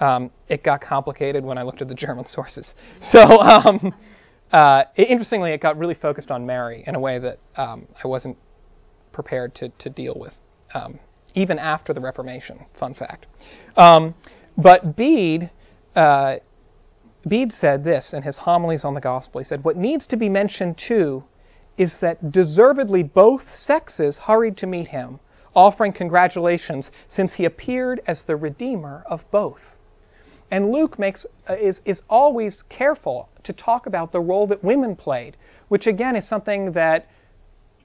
um, 0.00 0.30
it 0.48 0.64
got 0.64 0.80
complicated 0.80 1.44
when 1.44 1.58
I 1.58 1.62
looked 1.62 1.82
at 1.82 1.88
the 1.88 1.94
German 1.94 2.26
sources. 2.28 2.72
So. 3.12 3.20
Um, 3.20 3.94
uh, 4.52 4.84
interestingly, 4.96 5.52
it 5.52 5.60
got 5.60 5.76
really 5.76 5.94
focused 5.94 6.30
on 6.30 6.46
Mary 6.46 6.84
in 6.86 6.94
a 6.94 7.00
way 7.00 7.18
that 7.18 7.40
um, 7.56 7.88
I 8.04 8.06
wasn't 8.06 8.36
prepared 9.12 9.52
to, 9.56 9.68
to 9.80 9.90
deal 9.90 10.14
with, 10.16 10.32
um, 10.74 11.00
even 11.34 11.58
after 11.58 11.92
the 11.92 12.00
Reformation. 12.00 12.64
Fun 12.78 12.94
fact. 12.94 13.26
Um, 13.76 14.14
but 14.56 14.96
Bede, 14.96 15.50
uh, 15.96 16.36
Bede 17.26 17.52
said 17.52 17.84
this 17.84 18.12
in 18.12 18.22
his 18.22 18.38
homilies 18.38 18.84
on 18.84 18.94
the 18.94 19.00
gospel. 19.00 19.40
He 19.40 19.44
said, 19.44 19.64
What 19.64 19.76
needs 19.76 20.06
to 20.08 20.16
be 20.16 20.28
mentioned 20.28 20.80
too 20.88 21.24
is 21.76 21.96
that 22.00 22.30
deservedly 22.30 23.02
both 23.02 23.42
sexes 23.56 24.16
hurried 24.16 24.56
to 24.58 24.66
meet 24.66 24.88
him, 24.88 25.18
offering 25.54 25.92
congratulations 25.92 26.90
since 27.08 27.34
he 27.34 27.44
appeared 27.44 28.00
as 28.06 28.22
the 28.26 28.36
redeemer 28.36 29.04
of 29.08 29.20
both. 29.30 29.60
And 30.50 30.70
Luke 30.70 30.98
makes, 30.98 31.26
uh, 31.48 31.54
is, 31.54 31.80
is 31.84 32.02
always 32.08 32.62
careful 32.68 33.28
to 33.44 33.52
talk 33.52 33.86
about 33.86 34.12
the 34.12 34.20
role 34.20 34.46
that 34.48 34.62
women 34.62 34.94
played, 34.94 35.36
which 35.68 35.86
again 35.86 36.14
is 36.14 36.28
something 36.28 36.72
that 36.72 37.08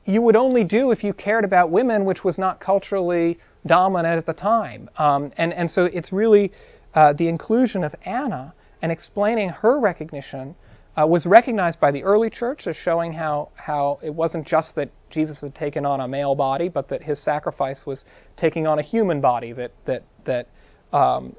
you 0.05 0.21
would 0.21 0.35
only 0.35 0.63
do 0.63 0.91
if 0.91 1.03
you 1.03 1.13
cared 1.13 1.45
about 1.45 1.71
women, 1.71 2.05
which 2.05 2.23
was 2.23 2.37
not 2.37 2.59
culturally 2.59 3.39
dominant 3.65 4.17
at 4.17 4.25
the 4.25 4.33
time. 4.33 4.89
Um, 4.97 5.31
and, 5.37 5.53
and 5.53 5.69
so 5.69 5.85
it's 5.85 6.11
really 6.11 6.51
uh, 6.93 7.13
the 7.13 7.27
inclusion 7.27 7.83
of 7.83 7.93
Anna 8.05 8.53
and 8.81 8.91
explaining 8.91 9.49
her 9.49 9.79
recognition 9.79 10.55
uh, 10.95 11.05
was 11.05 11.25
recognized 11.25 11.79
by 11.79 11.91
the 11.91 12.03
early 12.03 12.29
church 12.29 12.67
as 12.67 12.75
showing 12.75 13.13
how, 13.13 13.49
how 13.55 13.99
it 14.01 14.13
wasn't 14.13 14.45
just 14.45 14.75
that 14.75 14.89
Jesus 15.09 15.41
had 15.41 15.55
taken 15.55 15.85
on 15.85 16.01
a 16.01 16.07
male 16.07 16.35
body, 16.35 16.67
but 16.67 16.89
that 16.89 17.03
his 17.03 17.23
sacrifice 17.23 17.85
was 17.85 18.03
taking 18.37 18.67
on 18.67 18.79
a 18.79 18.81
human 18.81 19.21
body, 19.21 19.53
that, 19.53 19.71
that, 19.85 20.03
that, 20.25 20.47
um, 20.91 21.35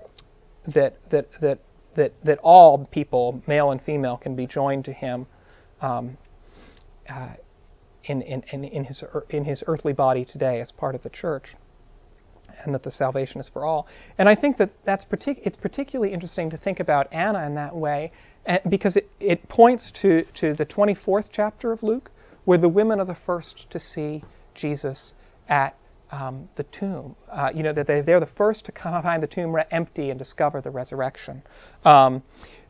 that, 0.75 0.97
that, 1.11 1.27
that, 1.41 1.59
that, 1.97 2.13
that 2.25 2.39
all 2.39 2.87
people, 2.87 3.43
male 3.47 3.71
and 3.71 3.83
female, 3.83 4.17
can 4.17 4.35
be 4.37 4.47
joined 4.47 4.85
to 4.85 4.93
him. 4.93 5.27
Um, 5.81 6.17
uh, 7.09 7.31
in, 8.05 8.23
in, 8.23 8.43
in, 8.65 8.85
his, 8.85 9.05
in 9.29 9.45
his 9.45 9.63
earthly 9.67 9.93
body 9.93 10.25
today 10.25 10.61
as 10.61 10.73
part 10.73 10.95
of 10.95 11.03
the 11.03 11.11
church 11.11 11.55
and 12.65 12.75
that 12.75 12.83
the 12.83 12.91
salvation 12.91 13.41
is 13.41 13.49
for 13.49 13.65
all. 13.65 13.87
And 14.19 14.29
I 14.29 14.35
think 14.35 14.59
that 14.59 14.71
that's 14.85 15.05
partic- 15.05 15.41
it's 15.45 15.59
particularly 15.59 16.13
interesting 16.13 16.51
to 16.51 16.57
think 16.57 16.81
about 16.81 17.13
Anna 17.13 17.45
in 17.47 17.55
that 17.55 17.75
way 17.75 18.13
because 18.69 18.97
it, 18.97 19.09
it 19.21 19.49
points 19.49 19.93
to, 20.03 20.25
to 20.41 20.55
the 20.55 20.67
24th 20.67 21.29
chapter 21.33 21.73
of 21.73 21.83
Luke, 21.83 22.11
where 22.45 22.59
the 22.59 22.69
women 22.69 23.01
are 23.01 23.07
the 23.07 23.17
first 23.27 23.67
to 23.71 23.79
see 23.79 24.25
Jesus 24.55 25.13
at 25.49 25.77
um, 26.11 26.49
the 26.57 26.65
tomb. 26.65 27.15
Uh, 27.31 27.51
you 27.55 27.63
know, 27.63 27.73
that 27.73 27.87
they, 27.87 28.01
they're 28.01 28.21
the 28.21 28.29
first 28.37 28.65
to 28.67 28.73
come 28.73 29.01
find 29.03 29.23
the 29.23 29.27
tomb 29.27 29.55
empty 29.71 30.11
and 30.11 30.19
discover 30.19 30.61
the 30.61 30.71
resurrection. 30.71 31.43
Um, 31.85 32.23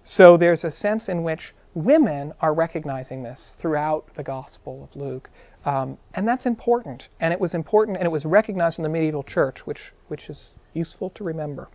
so 0.04 0.36
there's 0.36 0.64
a 0.64 0.70
sense 0.70 1.08
in 1.08 1.22
which 1.22 1.54
women 1.74 2.32
are 2.40 2.54
recognizing 2.54 3.22
this 3.22 3.54
throughout 3.60 4.06
the 4.16 4.22
Gospel 4.22 4.88
of 4.90 5.00
Luke. 5.00 5.30
Um, 5.64 5.98
and 6.14 6.26
that's 6.26 6.46
important. 6.46 7.08
And 7.20 7.32
it 7.32 7.40
was 7.40 7.54
important, 7.54 7.96
and 7.98 8.06
it 8.06 8.10
was 8.10 8.24
recognized 8.24 8.78
in 8.78 8.82
the 8.82 8.88
medieval 8.88 9.22
church, 9.22 9.66
which, 9.66 9.92
which 10.08 10.28
is 10.30 10.50
useful 10.72 11.10
to 11.10 11.24
remember, 11.24 11.68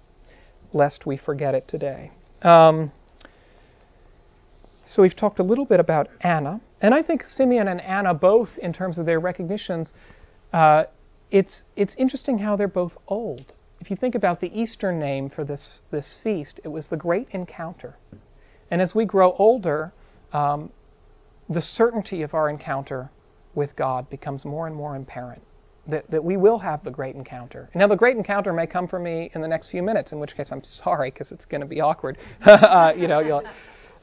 lest 0.73 1.05
we 1.05 1.17
forget 1.17 1.53
it 1.53 1.67
today. 1.67 2.11
Um, 2.41 2.91
so 4.87 5.01
we've 5.01 5.15
talked 5.15 5.39
a 5.39 5.43
little 5.43 5.65
bit 5.65 5.79
about 5.79 6.09
Anna. 6.21 6.61
And 6.81 6.93
I 6.93 7.01
think 7.01 7.23
Simeon 7.23 7.67
and 7.67 7.81
Anna, 7.81 8.13
both 8.13 8.49
in 8.57 8.73
terms 8.73 8.97
of 8.97 9.05
their 9.05 9.19
recognitions, 9.19 9.91
uh, 10.53 10.83
it's, 11.31 11.63
it's 11.75 11.95
interesting 11.97 12.37
how 12.39 12.55
they're 12.55 12.67
both 12.67 12.93
old. 13.07 13.53
If 13.79 13.89
you 13.89 13.97
think 13.97 14.15
about 14.15 14.41
the 14.41 14.47
Eastern 14.59 14.99
name 14.99 15.29
for 15.29 15.43
this, 15.43 15.79
this 15.91 16.15
feast, 16.23 16.59
it 16.63 16.69
was 16.69 16.87
the 16.87 16.97
Great 16.97 17.27
Encounter. 17.31 17.95
And 18.71 18.81
as 18.81 18.95
we 18.95 19.05
grow 19.05 19.33
older, 19.33 19.91
um, 20.33 20.71
the 21.49 21.61
certainty 21.61 22.21
of 22.21 22.33
our 22.33 22.49
encounter 22.49 23.09
with 23.55 23.75
God 23.75 24.09
becomes 24.09 24.45
more 24.45 24.67
and 24.67 24.75
more 24.75 24.95
apparent. 24.95 25.41
That, 25.87 26.09
that 26.09 26.23
we 26.23 26.35
will 26.35 26.57
have 26.57 26.83
the 26.83 26.89
great 26.89 27.15
encounter. 27.15 27.69
Now, 27.75 27.87
the 27.87 27.95
great 27.95 28.17
encounter 28.17 28.51
may 28.51 28.65
come 28.65 28.87
for 28.87 28.97
me 28.97 29.29
in 29.35 29.41
the 29.41 29.47
next 29.47 29.69
few 29.69 29.83
minutes, 29.83 30.13
in 30.13 30.19
which 30.19 30.35
case 30.35 30.49
I'm 30.51 30.63
sorry 30.63 31.11
because 31.11 31.31
it's 31.31 31.45
going 31.45 31.61
to 31.61 31.67
be 31.67 31.79
awkward. 31.79 32.17
uh, 32.45 32.93
you 32.97 33.07
know, 33.07 33.43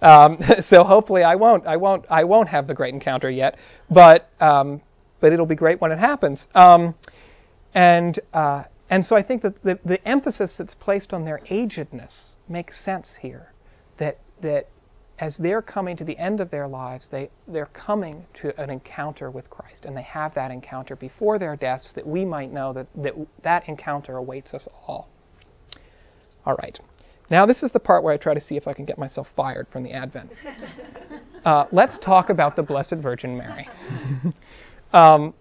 um, 0.01 0.39
so 0.61 0.85
hopefully 0.85 1.25
I 1.25 1.35
won't, 1.35 1.67
I 1.67 1.77
won't, 1.77 2.05
I 2.09 2.23
won't 2.25 2.49
have 2.49 2.67
the 2.67 2.75
great 2.75 2.95
encounter 2.95 3.31
yet, 3.31 3.57
but 3.91 4.29
um, 4.41 4.83
but 5.21 5.33
it'll 5.33 5.47
be 5.47 5.55
great 5.55 5.81
when 5.81 5.93
it 5.93 5.99
happens. 5.99 6.45
Um, 6.55 6.95
and 7.75 8.21
uh, 8.35 8.65
and 8.91 9.05
so 9.05 9.17
I 9.17 9.23
think 9.23 9.43
that 9.43 9.63
the, 9.63 9.79
the 9.87 10.07
emphasis 10.07 10.55
that's 10.59 10.75
placed 10.75 11.15
on 11.15 11.25
their 11.25 11.41
agedness 11.51 12.35
makes 12.49 12.85
sense 12.85 13.09
here. 13.23 13.53
That 13.99 14.19
that 14.43 14.69
as 15.23 15.37
they're 15.37 15.63
coming 15.63 15.97
to 15.97 16.03
the 16.03 16.19
end 16.19 16.41
of 16.41 16.51
their 16.51 16.67
lives, 16.67 17.07
they, 17.13 17.31
they're 17.47 17.67
coming 17.67 18.27
to 18.35 18.61
an 18.61 18.71
encounter 18.71 19.31
with 19.31 19.49
Christ, 19.49 19.85
and 19.85 19.97
they 19.97 20.03
have 20.03 20.35
that 20.35 20.51
encounter 20.51 20.97
before 20.97 21.39
their 21.39 21.55
deaths 21.55 21.93
that 21.95 22.05
we 22.05 22.25
might 22.25 22.53
know 22.53 22.73
that 22.73 22.89
that, 22.97 23.15
that 23.45 23.69
encounter 23.69 24.17
awaits 24.17 24.53
us 24.53 24.67
all. 24.85 25.09
All 26.45 26.57
right. 26.57 26.77
Now, 27.31 27.47
this 27.47 27.63
is 27.63 27.71
the 27.71 27.79
part 27.79 28.03
where 28.03 28.13
I 28.13 28.17
try 28.17 28.35
to 28.35 28.41
see 28.41 28.57
if 28.57 28.67
I 28.67 28.75
can 28.75 28.85
get 28.85 28.99
myself 28.99 29.29
fired 29.37 29.69
from 29.73 29.85
the 29.85 29.93
Advent. 29.93 30.31
Uh, 31.45 31.67
let's 31.73 31.99
talk 31.99 32.31
about 32.31 32.55
the 32.55 32.63
Blessed 32.63 32.95
Virgin 33.03 33.37
Mary. 33.37 33.69
um, 34.93 35.35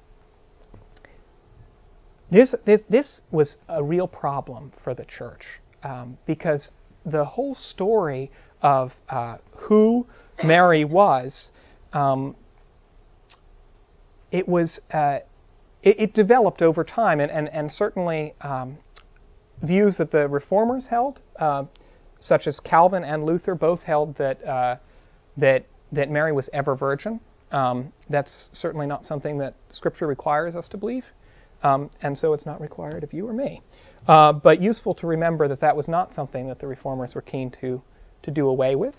this, 2.31 2.55
this, 2.65 2.81
this, 2.89 3.21
was 3.29 3.57
a 3.69 3.83
real 3.83 4.07
problem 4.07 4.73
for 4.83 4.95
the 4.95 5.05
church 5.05 5.43
um, 5.83 6.17
because 6.25 6.71
the 7.05 7.25
whole 7.25 7.55
story 7.55 8.31
of 8.61 8.91
uh, 9.09 9.37
who 9.53 10.05
Mary 10.43 10.85
was, 10.85 11.49
um, 11.93 12.35
it 14.31 14.47
was 14.47 14.79
uh, 14.93 15.19
it, 15.83 15.99
it, 15.99 16.13
developed 16.13 16.61
over 16.61 16.83
time, 16.83 17.19
and 17.19 17.31
and, 17.31 17.49
and 17.49 17.71
certainly 17.71 18.33
um, 18.41 18.77
views 19.61 19.97
that 19.97 20.11
the 20.11 20.27
reformers 20.27 20.85
held, 20.89 21.19
uh, 21.39 21.65
such 22.19 22.47
as 22.47 22.59
Calvin 22.59 23.03
and 23.03 23.25
Luther, 23.25 23.55
both 23.55 23.81
held 23.81 24.15
that 24.17 24.43
uh, 24.45 24.77
that 25.37 25.65
that 25.91 26.09
Mary 26.09 26.31
was 26.31 26.49
ever 26.53 26.75
virgin. 26.75 27.19
Um, 27.51 27.91
that's 28.09 28.49
certainly 28.53 28.87
not 28.87 29.03
something 29.03 29.37
that 29.39 29.55
Scripture 29.71 30.07
requires 30.07 30.55
us 30.55 30.69
to 30.69 30.77
believe. 30.77 31.03
um, 31.63 31.89
and 32.01 32.17
so 32.17 32.33
it's 32.33 32.45
not 32.45 32.61
required 32.61 33.03
of 33.03 33.13
you 33.13 33.27
or 33.27 33.33
me. 33.33 33.61
Uh, 34.07 34.33
but 34.33 34.61
useful 34.61 34.95
to 34.95 35.07
remember 35.07 35.47
that 35.47 35.61
that 35.61 35.75
was 35.75 35.87
not 35.87 36.13
something 36.13 36.47
that 36.47 36.59
the 36.59 36.67
reformers 36.67 37.13
were 37.15 37.21
keen 37.21 37.51
to 37.61 37.81
to 38.23 38.31
do 38.31 38.47
away 38.47 38.75
with. 38.75 38.95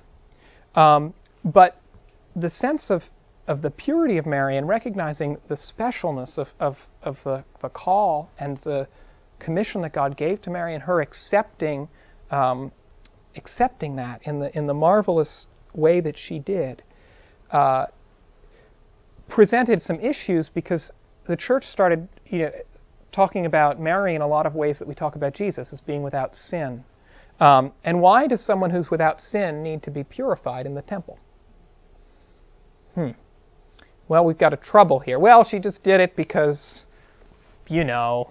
Um, 0.74 1.14
but 1.44 1.80
the 2.34 2.50
sense 2.50 2.86
of 2.88 3.02
of 3.48 3.62
the 3.62 3.70
purity 3.70 4.18
of 4.18 4.26
Mary 4.26 4.56
and 4.56 4.68
recognizing 4.68 5.36
the 5.48 5.56
specialness 5.56 6.38
of, 6.38 6.48
of, 6.60 6.76
of 7.02 7.16
the, 7.24 7.44
the 7.60 7.68
call 7.68 8.30
and 8.38 8.58
the 8.58 8.86
commission 9.40 9.82
that 9.82 9.92
God 9.92 10.16
gave 10.16 10.40
to 10.42 10.50
Mary 10.50 10.74
and 10.74 10.84
her 10.84 11.00
accepting 11.00 11.88
um, 12.30 12.72
accepting 13.36 13.96
that 13.96 14.22
in 14.26 14.38
the 14.38 14.56
in 14.56 14.66
the 14.66 14.74
marvelous 14.74 15.46
way 15.74 16.00
that 16.00 16.16
she 16.16 16.38
did 16.38 16.82
uh, 17.50 17.86
presented 19.28 19.80
some 19.82 19.98
issues 20.00 20.50
because 20.54 20.92
the 21.26 21.36
church 21.36 21.64
started 21.64 22.08
you 22.26 22.38
know, 22.40 22.52
talking 23.12 23.46
about 23.46 23.80
Mary 23.80 24.14
in 24.14 24.22
a 24.22 24.26
lot 24.26 24.46
of 24.46 24.54
ways 24.54 24.78
that 24.78 24.88
we 24.88 24.94
talk 24.94 25.16
about 25.16 25.34
Jesus 25.34 25.72
as 25.72 25.80
being 25.80 26.02
without 26.02 26.34
sin. 26.34 26.84
Um, 27.40 27.72
and 27.84 28.00
why 28.00 28.26
does 28.26 28.44
someone 28.44 28.70
who's 28.70 28.90
without 28.90 29.20
sin 29.20 29.62
need 29.62 29.82
to 29.84 29.90
be 29.90 30.04
purified 30.04 30.66
in 30.66 30.74
the 30.74 30.82
temple? 30.82 31.18
Hmm. 32.94 33.10
Well, 34.08 34.24
we've 34.24 34.38
got 34.38 34.52
a 34.52 34.56
trouble 34.56 34.98
here. 34.98 35.18
Well, 35.18 35.44
she 35.44 35.58
just 35.58 35.82
did 35.82 36.00
it 36.00 36.16
because, 36.16 36.84
you 37.68 37.84
know, 37.84 38.30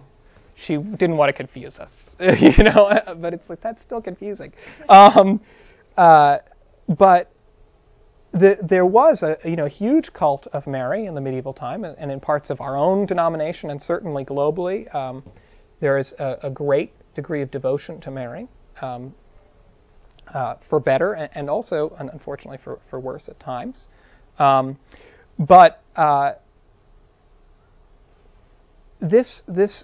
she 0.55 0.77
didn't 0.77 1.17
want 1.17 1.29
to 1.29 1.33
confuse 1.33 1.77
us, 1.77 1.91
you 2.19 2.63
know. 2.63 2.91
but 3.17 3.33
it's 3.33 3.49
like 3.49 3.61
that's 3.61 3.81
still 3.81 4.01
confusing. 4.01 4.53
Um, 4.89 5.41
uh, 5.97 6.37
but 6.87 7.30
the, 8.33 8.57
there 8.61 8.85
was 8.85 9.23
a 9.23 9.37
you 9.47 9.55
know 9.55 9.65
huge 9.65 10.13
cult 10.13 10.47
of 10.53 10.65
Mary 10.65 11.05
in 11.05 11.15
the 11.15 11.21
medieval 11.21 11.53
time, 11.53 11.83
and, 11.83 11.97
and 11.97 12.11
in 12.11 12.19
parts 12.19 12.49
of 12.49 12.61
our 12.61 12.77
own 12.77 13.05
denomination, 13.05 13.69
and 13.69 13.81
certainly 13.81 14.23
globally, 14.23 14.93
um, 14.95 15.23
there 15.81 15.97
is 15.97 16.13
a, 16.17 16.37
a, 16.43 16.49
great 16.49 16.93
degree 17.15 17.41
of 17.41 17.51
devotion 17.51 17.99
to 18.01 18.11
Mary, 18.11 18.47
um, 18.81 19.13
uh, 20.33 20.55
for 20.69 20.79
better 20.79 21.13
and, 21.13 21.29
and, 21.35 21.49
also, 21.49 21.93
unfortunately, 21.99 22.59
for, 22.63 22.79
for 22.89 22.99
worse 22.99 23.27
at 23.27 23.37
times. 23.39 23.87
Um, 24.39 24.77
but 25.37 25.83
uh, 25.97 26.33
this 29.01 29.41
this 29.47 29.83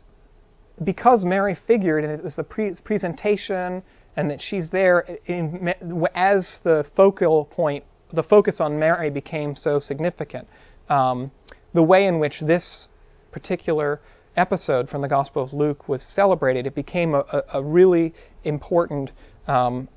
because 0.83 1.25
Mary 1.25 1.57
figured, 1.67 2.03
and 2.05 2.13
it 2.13 2.23
was 2.23 2.35
the 2.35 2.43
pre- 2.43 2.75
presentation, 2.83 3.83
and 4.15 4.29
that 4.29 4.41
she's 4.41 4.69
there 4.69 4.99
in, 5.25 5.73
as 6.15 6.59
the 6.63 6.85
focal 6.95 7.45
point 7.45 7.83
the 8.13 8.23
focus 8.23 8.59
on 8.59 8.79
Mary 8.79 9.09
became 9.09 9.55
so 9.55 9.79
significant. 9.79 10.47
Um, 10.89 11.31
the 11.73 11.83
way 11.83 12.05
in 12.05 12.19
which 12.19 12.41
this 12.41 12.87
particular 13.31 13.99
episode 14.35 14.89
from 14.89 15.01
the 15.01 15.07
Gospel 15.07 15.43
of 15.43 15.53
Luke 15.53 15.89
was 15.89 16.01
celebrated, 16.01 16.65
it 16.65 16.75
became 16.75 17.13
a, 17.13 17.19
a, 17.19 17.43
a 17.55 17.63
really 17.63 18.13
important 18.43 19.11
um, 19.47 19.89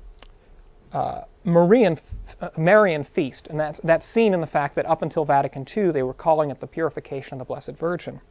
uh, 0.91 1.21
Marian, 1.43 1.99
uh, 2.41 2.49
Marian 2.57 3.05
feast, 3.15 3.47
and 3.49 3.59
that's, 3.59 3.79
that's 3.83 4.05
seen 4.13 4.33
in 4.33 4.41
the 4.41 4.47
fact 4.47 4.75
that 4.75 4.85
up 4.85 5.01
until 5.01 5.25
Vatican 5.25 5.65
II, 5.75 5.91
they 5.91 6.03
were 6.03 6.13
calling 6.13 6.51
it 6.51 6.59
the 6.59 6.67
purification 6.67 7.33
of 7.33 7.39
the 7.39 7.45
Blessed 7.45 7.71
Virgin. 7.79 8.21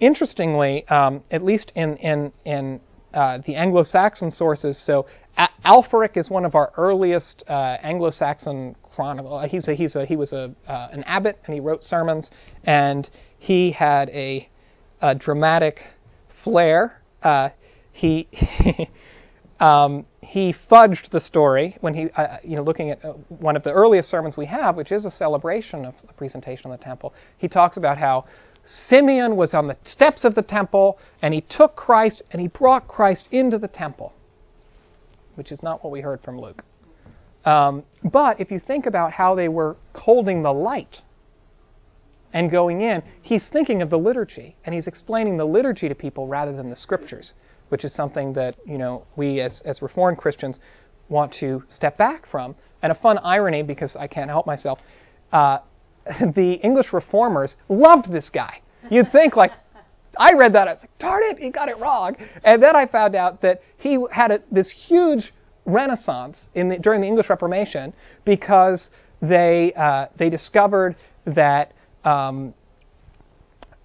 Interestingly, 0.00 0.86
um, 0.88 1.22
at 1.30 1.44
least 1.44 1.70
in, 1.76 1.96
in, 1.98 2.32
in 2.44 2.80
uh, 3.14 3.38
the 3.46 3.54
Anglo-Saxon 3.54 4.30
sources. 4.30 4.82
So 4.84 5.06
a- 5.36 5.48
is 6.16 6.30
one 6.30 6.44
of 6.44 6.54
our 6.54 6.72
earliest 6.76 7.44
uh, 7.48 7.78
Anglo-Saxon 7.82 8.76
chronicle. 8.94 9.36
Uh, 9.38 9.48
he's 9.48 9.68
a, 9.68 9.74
he's 9.74 9.96
a, 9.96 10.04
he 10.04 10.16
was 10.16 10.32
a, 10.32 10.52
uh, 10.66 10.88
an 10.92 11.02
abbot 11.04 11.38
and 11.46 11.54
he 11.54 11.60
wrote 11.60 11.82
sermons, 11.82 12.30
and 12.64 13.08
he 13.38 13.72
had 13.72 14.08
a, 14.10 14.48
a 15.00 15.14
dramatic 15.14 15.80
flair. 16.44 17.00
Uh, 17.22 17.50
he 17.92 18.28
um, 19.60 20.06
he 20.20 20.54
fudged 20.70 21.10
the 21.10 21.20
story 21.20 21.76
when 21.82 21.92
he, 21.92 22.08
uh, 22.16 22.38
you 22.42 22.56
know, 22.56 22.62
looking 22.62 22.90
at 22.90 23.00
one 23.28 23.54
of 23.54 23.62
the 23.62 23.70
earliest 23.70 24.08
sermons 24.08 24.36
we 24.36 24.46
have, 24.46 24.76
which 24.76 24.90
is 24.90 25.04
a 25.04 25.10
celebration 25.10 25.84
of 25.84 25.94
the 26.06 26.12
presentation 26.14 26.70
of 26.70 26.78
the 26.78 26.82
temple. 26.82 27.12
He 27.36 27.48
talks 27.48 27.76
about 27.76 27.98
how 27.98 28.24
Simeon 28.64 29.36
was 29.36 29.54
on 29.54 29.66
the 29.66 29.76
steps 29.84 30.24
of 30.24 30.34
the 30.34 30.42
temple 30.42 30.98
and 31.20 31.34
he 31.34 31.40
took 31.40 31.74
Christ 31.74 32.22
and 32.30 32.40
he 32.40 32.48
brought 32.48 32.86
Christ 32.86 33.28
into 33.30 33.58
the 33.58 33.68
temple, 33.68 34.12
which 35.34 35.50
is 35.50 35.62
not 35.62 35.82
what 35.82 35.90
we 35.90 36.00
heard 36.00 36.20
from 36.22 36.40
Luke. 36.40 36.62
Um, 37.44 37.82
but 38.04 38.40
if 38.40 38.50
you 38.50 38.60
think 38.60 38.86
about 38.86 39.12
how 39.12 39.34
they 39.34 39.48
were 39.48 39.76
holding 39.94 40.42
the 40.42 40.52
light 40.52 40.98
and 42.32 42.50
going 42.50 42.82
in, 42.82 43.02
he's 43.20 43.48
thinking 43.52 43.82
of 43.82 43.90
the 43.90 43.98
liturgy 43.98 44.56
and 44.64 44.74
he's 44.74 44.86
explaining 44.86 45.36
the 45.36 45.44
liturgy 45.44 45.88
to 45.88 45.94
people 45.94 46.28
rather 46.28 46.54
than 46.54 46.70
the 46.70 46.76
scriptures, 46.76 47.32
which 47.68 47.84
is 47.84 47.92
something 47.92 48.32
that 48.34 48.54
you 48.64 48.78
know 48.78 49.04
we 49.16 49.40
as, 49.40 49.60
as 49.64 49.82
Reformed 49.82 50.18
Christians 50.18 50.60
want 51.08 51.34
to 51.40 51.64
step 51.68 51.98
back 51.98 52.26
from. 52.30 52.54
And 52.82 52.90
a 52.90 52.94
fun 52.96 53.18
irony, 53.18 53.62
because 53.62 53.94
I 53.96 54.08
can't 54.08 54.30
help 54.30 54.46
myself, 54.46 54.78
uh, 55.32 55.58
the 56.34 56.54
English 56.62 56.92
reformers 56.92 57.54
loved 57.68 58.12
this 58.12 58.30
guy. 58.30 58.60
You'd 58.90 59.12
think 59.12 59.36
like, 59.36 59.52
I 60.18 60.32
read 60.34 60.52
that, 60.54 60.68
I 60.68 60.72
was 60.72 60.82
like, 60.82 60.98
darn 60.98 61.22
it, 61.24 61.38
he 61.38 61.50
got 61.50 61.68
it 61.68 61.78
wrong. 61.78 62.16
And 62.44 62.62
then 62.62 62.76
I 62.76 62.86
found 62.86 63.14
out 63.14 63.40
that 63.42 63.60
he 63.78 64.04
had 64.10 64.30
a, 64.30 64.40
this 64.50 64.70
huge 64.70 65.32
renaissance 65.64 66.40
the, 66.54 66.78
during 66.80 67.00
the 67.00 67.06
English 67.06 67.30
Reformation 67.30 67.92
because 68.24 68.90
they 69.20 69.72
uh, 69.76 70.06
they 70.18 70.28
discovered 70.28 70.96
that 71.26 71.72
um, 72.04 72.52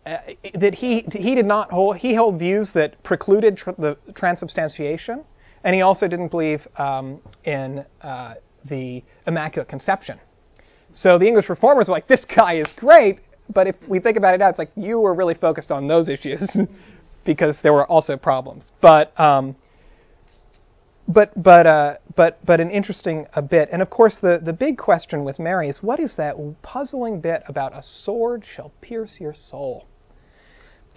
uh, 0.05 0.17
that 0.55 0.73
he 0.73 1.05
he 1.11 1.35
did 1.35 1.45
not 1.45 1.71
hold 1.71 1.97
he 1.97 2.13
held 2.13 2.39
views 2.39 2.71
that 2.73 3.01
precluded 3.03 3.55
tr- 3.57 3.71
the 3.77 3.97
transubstantiation, 4.15 5.23
and 5.63 5.75
he 5.75 5.81
also 5.81 6.07
didn't 6.07 6.29
believe 6.29 6.67
um, 6.77 7.21
in 7.45 7.85
uh, 8.01 8.33
the 8.65 9.03
Immaculate 9.27 9.69
Conception. 9.69 10.19
So 10.93 11.17
the 11.17 11.25
English 11.25 11.49
reformers 11.49 11.87
were 11.87 11.93
like, 11.93 12.07
this 12.07 12.25
guy 12.25 12.55
is 12.55 12.67
great. 12.77 13.19
But 13.53 13.67
if 13.67 13.75
we 13.87 13.99
think 13.99 14.17
about 14.17 14.35
it 14.35 14.39
now, 14.39 14.49
it's 14.49 14.59
like 14.59 14.71
you 14.75 14.99
were 14.99 15.13
really 15.13 15.33
focused 15.33 15.71
on 15.71 15.87
those 15.87 16.09
issues 16.09 16.57
because 17.25 17.57
there 17.63 17.73
were 17.73 17.85
also 17.87 18.17
problems. 18.17 18.71
But 18.81 19.17
um, 19.19 19.55
but 21.07 21.31
but 21.41 21.65
uh, 21.65 21.95
but 22.15 22.45
but 22.45 22.59
an 22.59 22.69
interesting 22.69 23.27
a 23.33 23.41
bit. 23.41 23.69
And 23.71 23.81
of 23.81 23.89
course, 23.89 24.17
the 24.21 24.41
the 24.43 24.53
big 24.53 24.77
question 24.77 25.23
with 25.23 25.39
Mary 25.39 25.69
is 25.69 25.81
what 25.81 25.99
is 25.99 26.15
that 26.15 26.35
puzzling 26.61 27.21
bit 27.21 27.43
about 27.47 27.73
a 27.75 27.81
sword 27.81 28.43
shall 28.55 28.71
pierce 28.81 29.17
your 29.19 29.33
soul? 29.33 29.85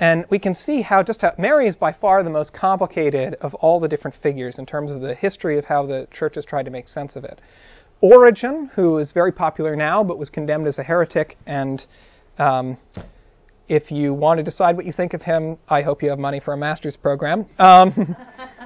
And 0.01 0.25
we 0.31 0.39
can 0.39 0.55
see 0.55 0.81
how 0.81 1.03
just 1.03 1.21
how 1.21 1.35
Mary 1.37 1.69
is 1.69 1.77
by 1.77 1.93
far 1.93 2.23
the 2.23 2.31
most 2.31 2.55
complicated 2.55 3.35
of 3.43 3.55
all 3.55 3.79
the 3.79 3.89
different 3.89 4.17
figures 4.23 4.59
in 4.59 4.65
terms 4.65 4.91
of 4.91 5.03
the 5.03 5.15
history 5.15 5.59
of 5.59 5.67
how 5.67 5.85
the 5.87 6.09
church 6.11 6.37
has 6.37 6.45
tried 6.47 6.65
to 6.65 6.71
make 6.71 6.89
sense 6.89 7.17
of 7.17 7.25
it. 7.25 7.39
Origen, 8.01 8.71
who 8.75 8.99
is 8.99 9.13
very 9.13 9.33
popular 9.33 9.77
now 9.77 10.03
but 10.03 10.19
was 10.19 10.31
condemned 10.31 10.67
as 10.67 10.79
a 10.79 10.83
heretic, 10.83 11.37
and 11.47 11.85
um, 12.39 12.79
if 13.69 13.91
you 13.91 14.13
want 14.13 14.39
to 14.39 14.43
decide 14.43 14.77
what 14.77 14.87
you 14.87 14.93
think 14.93 15.15
of 15.15 15.23
him, 15.23 15.57
I 15.69 15.83
hope 15.83 16.03
you 16.03 16.11
have 16.11 16.19
money 16.19 16.41
for 16.41 16.55
a 16.55 16.57
master's 16.57 16.97
program. 16.97 17.47
Um, 17.59 18.17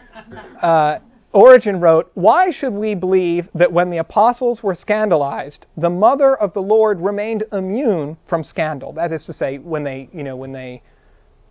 uh, 0.63 0.99
Origen 1.33 1.81
wrote, 1.81 2.11
Why 2.15 2.51
should 2.53 2.73
we 2.73 2.95
believe 2.95 3.49
that 3.55 3.73
when 3.73 3.91
the 3.91 3.99
apostles 3.99 4.63
were 4.63 4.75
scandalized, 4.75 5.67
the 5.77 5.91
mother 5.91 6.37
of 6.37 6.55
the 6.55 6.63
Lord 6.63 7.01
remained 7.01 7.45
immune 7.53 8.17
from 8.29 8.45
scandal? 8.45 8.93
That 8.93 9.13
is 9.13 9.27
to 9.27 9.33
say, 9.33 9.59
when 9.59 9.83
they, 9.83 10.09
you 10.13 10.23
know, 10.23 10.37
when 10.37 10.53
they, 10.53 10.81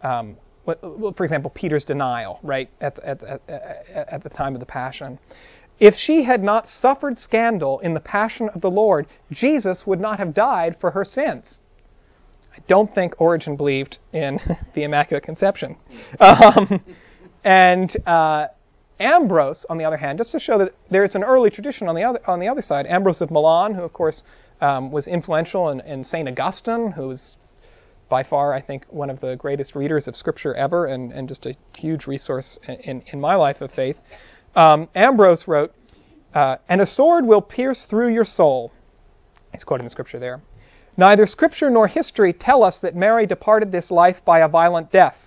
um, 0.02 0.38
for 0.66 1.24
example, 1.24 1.52
Peter's 1.54 1.84
denial, 1.84 2.40
right, 2.42 2.70
at, 2.80 2.98
at, 3.04 3.22
at, 3.22 3.42
at 3.94 4.24
the 4.24 4.30
time 4.30 4.54
of 4.54 4.62
the 4.62 4.66
Passion. 4.66 5.20
If 5.80 5.96
she 5.96 6.24
had 6.24 6.44
not 6.44 6.68
suffered 6.68 7.18
scandal 7.18 7.80
in 7.80 7.94
the 7.94 8.00
passion 8.00 8.50
of 8.50 8.62
the 8.62 8.70
Lord, 8.70 9.08
Jesus 9.32 9.84
would 9.86 10.00
not 10.00 10.20
have 10.20 10.34
died 10.34 10.78
for 10.80 10.92
her 10.92 11.04
sins. 11.04 11.58
I 12.56 12.60
don't 12.68 12.94
think 12.94 13.20
Origen 13.20 13.56
believed 13.56 13.98
in 14.12 14.40
the 14.76 14.84
Immaculate 14.84 15.24
Conception. 15.24 15.76
Um, 16.20 16.84
and 17.44 17.92
uh, 18.06 18.48
Ambrose, 19.00 19.66
on 19.70 19.78
the 19.78 19.84
other 19.84 19.98
hand, 19.98 20.20
just 20.20 20.32
to 20.32 20.40
show 20.40 20.60
that 20.60 20.74
there's 20.92 21.16
an 21.16 21.24
early 21.24 21.50
tradition 21.50 21.88
on 21.88 21.96
the 21.96 22.04
other, 22.04 22.20
on 22.28 22.40
the 22.40 22.48
other 22.48 22.62
side, 22.62 22.86
Ambrose 22.86 23.22
of 23.22 23.32
Milan, 23.32 23.74
who, 23.74 23.82
of 23.82 23.92
course, 23.92 24.22
um, 24.62 24.92
was 24.92 25.08
influential 25.08 25.70
in, 25.70 25.82
in 25.82 26.04
St. 26.04 26.28
Augustine, 26.28 26.92
who's 26.92 27.36
by 28.10 28.24
far, 28.24 28.54
I 28.54 28.62
think, 28.62 28.86
one 28.90 29.10
of 29.10 29.20
the 29.22 29.36
greatest 29.36 29.76
readers 29.76 30.08
of 30.08 30.16
Scripture 30.16 30.54
ever 30.54 30.86
and, 30.86 31.12
and 31.12 31.28
just 31.28 31.46
a 31.48 31.56
huge 31.76 32.06
resource 32.06 32.60
in, 32.68 33.02
in 33.12 33.20
my 33.20 33.36
life 33.36 33.60
of 33.62 33.72
faith. 33.72 33.98
Um, 34.56 34.88
Ambrose 34.96 35.48
wrote, 35.48 35.74
uh, 36.34 36.58
And 36.70 36.82
a 36.82 36.88
sword 36.88 37.26
will 37.26 37.42
pierce 37.42 37.86
through 37.90 38.14
your 38.14 38.26
soul. 38.26 38.72
He's 39.52 39.64
quoting 39.64 39.86
the 39.86 39.92
scripture 39.92 40.20
there. 40.20 40.42
Neither 40.96 41.26
scripture 41.26 41.70
nor 41.70 41.88
history 41.88 42.34
tell 42.34 42.64
us 42.64 42.78
that 42.82 42.96
Mary 42.96 43.26
departed 43.26 43.72
this 43.72 43.90
life 43.90 44.18
by 44.26 44.40
a 44.40 44.48
violent 44.48 44.92
death. 44.92 45.18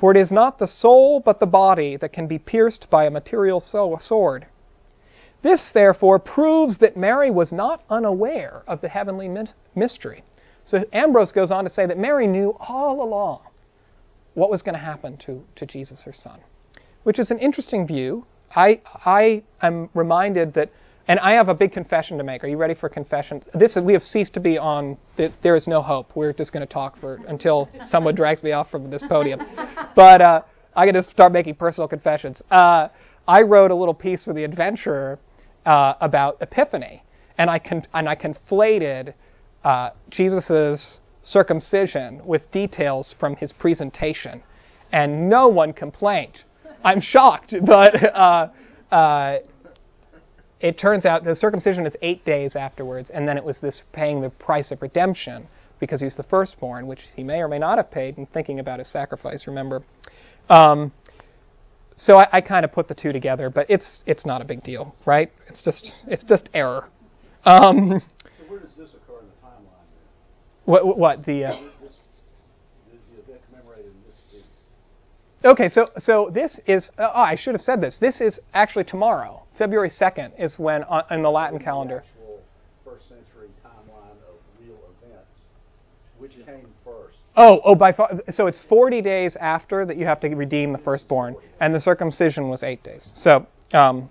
For 0.00 0.10
it 0.10 0.16
is 0.16 0.30
not 0.30 0.58
the 0.58 0.66
soul 0.66 1.20
but 1.24 1.40
the 1.40 1.46
body 1.46 1.96
that 1.96 2.12
can 2.12 2.26
be 2.26 2.38
pierced 2.38 2.88
by 2.90 3.04
a 3.04 3.10
material 3.10 3.60
sword. 3.60 4.46
This, 5.42 5.70
therefore, 5.72 6.18
proves 6.18 6.78
that 6.78 6.96
Mary 6.96 7.30
was 7.30 7.52
not 7.52 7.84
unaware 7.88 8.62
of 8.66 8.80
the 8.80 8.88
heavenly 8.88 9.30
mystery. 9.74 10.24
So 10.64 10.84
Ambrose 10.92 11.30
goes 11.30 11.52
on 11.52 11.64
to 11.64 11.70
say 11.70 11.86
that 11.86 11.98
Mary 11.98 12.26
knew 12.26 12.56
all 12.58 13.02
along 13.02 13.42
what 14.34 14.50
was 14.50 14.62
going 14.62 14.74
to 14.74 14.80
happen 14.80 15.16
to, 15.18 15.42
to 15.54 15.66
Jesus, 15.66 16.02
her 16.02 16.12
son, 16.12 16.40
which 17.06 17.20
is 17.20 17.30
an 17.30 17.38
interesting 17.38 17.86
view. 17.86 18.26
I, 18.56 18.80
I 19.04 19.44
am 19.62 19.88
reminded 19.94 20.54
that, 20.54 20.72
and 21.06 21.20
I 21.20 21.34
have 21.34 21.48
a 21.48 21.54
big 21.54 21.70
confession 21.70 22.18
to 22.18 22.24
make. 22.24 22.42
Are 22.42 22.48
you 22.48 22.56
ready 22.56 22.74
for 22.74 22.88
confession? 22.88 23.44
This 23.54 23.76
is, 23.76 23.84
we 23.84 23.92
have 23.92 24.02
ceased 24.02 24.34
to 24.34 24.40
be 24.40 24.58
on. 24.58 24.98
There 25.16 25.54
is 25.54 25.68
no 25.68 25.82
hope. 25.82 26.16
We're 26.16 26.32
just 26.32 26.52
going 26.52 26.66
to 26.66 26.72
talk 26.72 26.98
for 26.98 27.20
until 27.28 27.68
someone 27.86 28.16
drags 28.16 28.42
me 28.42 28.50
off 28.50 28.72
from 28.72 28.90
this 28.90 29.04
podium. 29.08 29.40
But 29.94 30.20
uh, 30.20 30.42
I 30.74 30.84
got 30.84 30.92
to 30.92 31.04
start 31.04 31.32
making 31.32 31.54
personal 31.54 31.86
confessions. 31.86 32.42
Uh, 32.50 32.88
I 33.28 33.42
wrote 33.42 33.70
a 33.70 33.74
little 33.74 33.94
piece 33.94 34.24
for 34.24 34.34
the 34.34 34.42
Adventurer 34.42 35.20
uh, 35.64 35.94
about 36.00 36.38
Epiphany, 36.40 37.04
and 37.38 37.48
I 37.48 37.60
con- 37.60 37.86
and 37.94 38.08
I 38.08 38.16
conflated 38.16 39.14
uh, 39.62 39.90
Jesus's 40.10 40.98
circumcision 41.22 42.20
with 42.26 42.50
details 42.50 43.14
from 43.20 43.36
his 43.36 43.52
presentation, 43.52 44.42
and 44.90 45.30
no 45.30 45.46
one 45.46 45.72
complained. 45.72 46.42
I'm 46.84 47.00
shocked, 47.00 47.54
but 47.66 47.94
uh, 48.14 48.48
uh, 48.90 49.38
it 50.60 50.78
turns 50.78 51.04
out 51.04 51.24
the 51.24 51.36
circumcision 51.36 51.86
is 51.86 51.94
eight 52.02 52.24
days 52.24 52.56
afterwards, 52.56 53.10
and 53.10 53.28
then 53.28 53.36
it 53.36 53.44
was 53.44 53.58
this 53.60 53.82
paying 53.92 54.20
the 54.20 54.30
price 54.30 54.70
of 54.70 54.82
redemption 54.82 55.48
because 55.78 56.00
he's 56.00 56.16
the 56.16 56.22
firstborn, 56.22 56.86
which 56.86 57.00
he 57.14 57.22
may 57.22 57.40
or 57.40 57.48
may 57.48 57.58
not 57.58 57.78
have 57.78 57.90
paid 57.90 58.16
in 58.16 58.26
thinking 58.26 58.58
about 58.58 58.78
his 58.78 58.88
sacrifice. 58.88 59.46
Remember. 59.46 59.82
Um, 60.48 60.92
so 61.96 62.18
I, 62.18 62.28
I 62.32 62.40
kind 62.40 62.64
of 62.64 62.72
put 62.72 62.88
the 62.88 62.94
two 62.94 63.12
together, 63.12 63.50
but 63.50 63.68
it's 63.70 64.02
it's 64.06 64.26
not 64.26 64.42
a 64.42 64.44
big 64.44 64.62
deal, 64.62 64.94
right? 65.06 65.30
It's 65.48 65.62
just 65.62 65.92
it's 66.06 66.24
just 66.24 66.48
error. 66.54 66.88
Um, 67.44 68.02
so 68.38 68.50
where 68.50 68.60
does 68.60 68.74
this 68.76 68.90
occur 68.90 69.20
in 69.20 69.26
the 69.26 69.46
timeline? 69.46 69.86
What 70.64 70.98
what 70.98 71.24
the? 71.24 71.44
Uh, 71.44 71.60
this, 71.80 71.94
the 73.12 73.22
event 73.22 73.40
commemorated 73.48 73.86
in 73.86 74.02
this 74.06 74.42
Okay, 75.46 75.68
so 75.68 75.86
so 75.96 76.28
this 76.34 76.60
is. 76.66 76.90
Uh, 76.98 77.08
oh, 77.14 77.20
I 77.20 77.36
should 77.36 77.54
have 77.54 77.62
said 77.62 77.80
this. 77.80 77.98
This 78.00 78.20
is 78.20 78.40
actually 78.52 78.82
tomorrow. 78.82 79.44
February 79.56 79.90
second 79.90 80.32
is 80.36 80.58
when 80.58 80.82
uh, 80.84 81.02
in 81.12 81.22
the 81.22 81.30
Latin 81.30 81.60
calendar. 81.60 82.02
First 82.84 83.08
century 83.08 83.48
timeline 83.64 84.18
of 84.28 84.34
real 84.60 84.80
events, 85.00 85.42
which 86.18 86.32
came 86.44 86.66
first. 86.84 87.18
Oh, 87.36 87.60
oh, 87.64 87.76
by 87.76 87.92
far. 87.92 88.10
So 88.30 88.48
it's 88.48 88.60
40 88.68 89.00
days 89.02 89.36
after 89.40 89.86
that 89.86 89.96
you 89.96 90.04
have 90.04 90.18
to 90.20 90.28
redeem 90.34 90.72
the 90.72 90.78
firstborn, 90.78 91.36
and 91.60 91.72
the 91.72 91.80
circumcision 91.80 92.48
was 92.48 92.64
eight 92.64 92.82
days. 92.82 93.12
So, 93.14 93.46
um, 93.72 94.10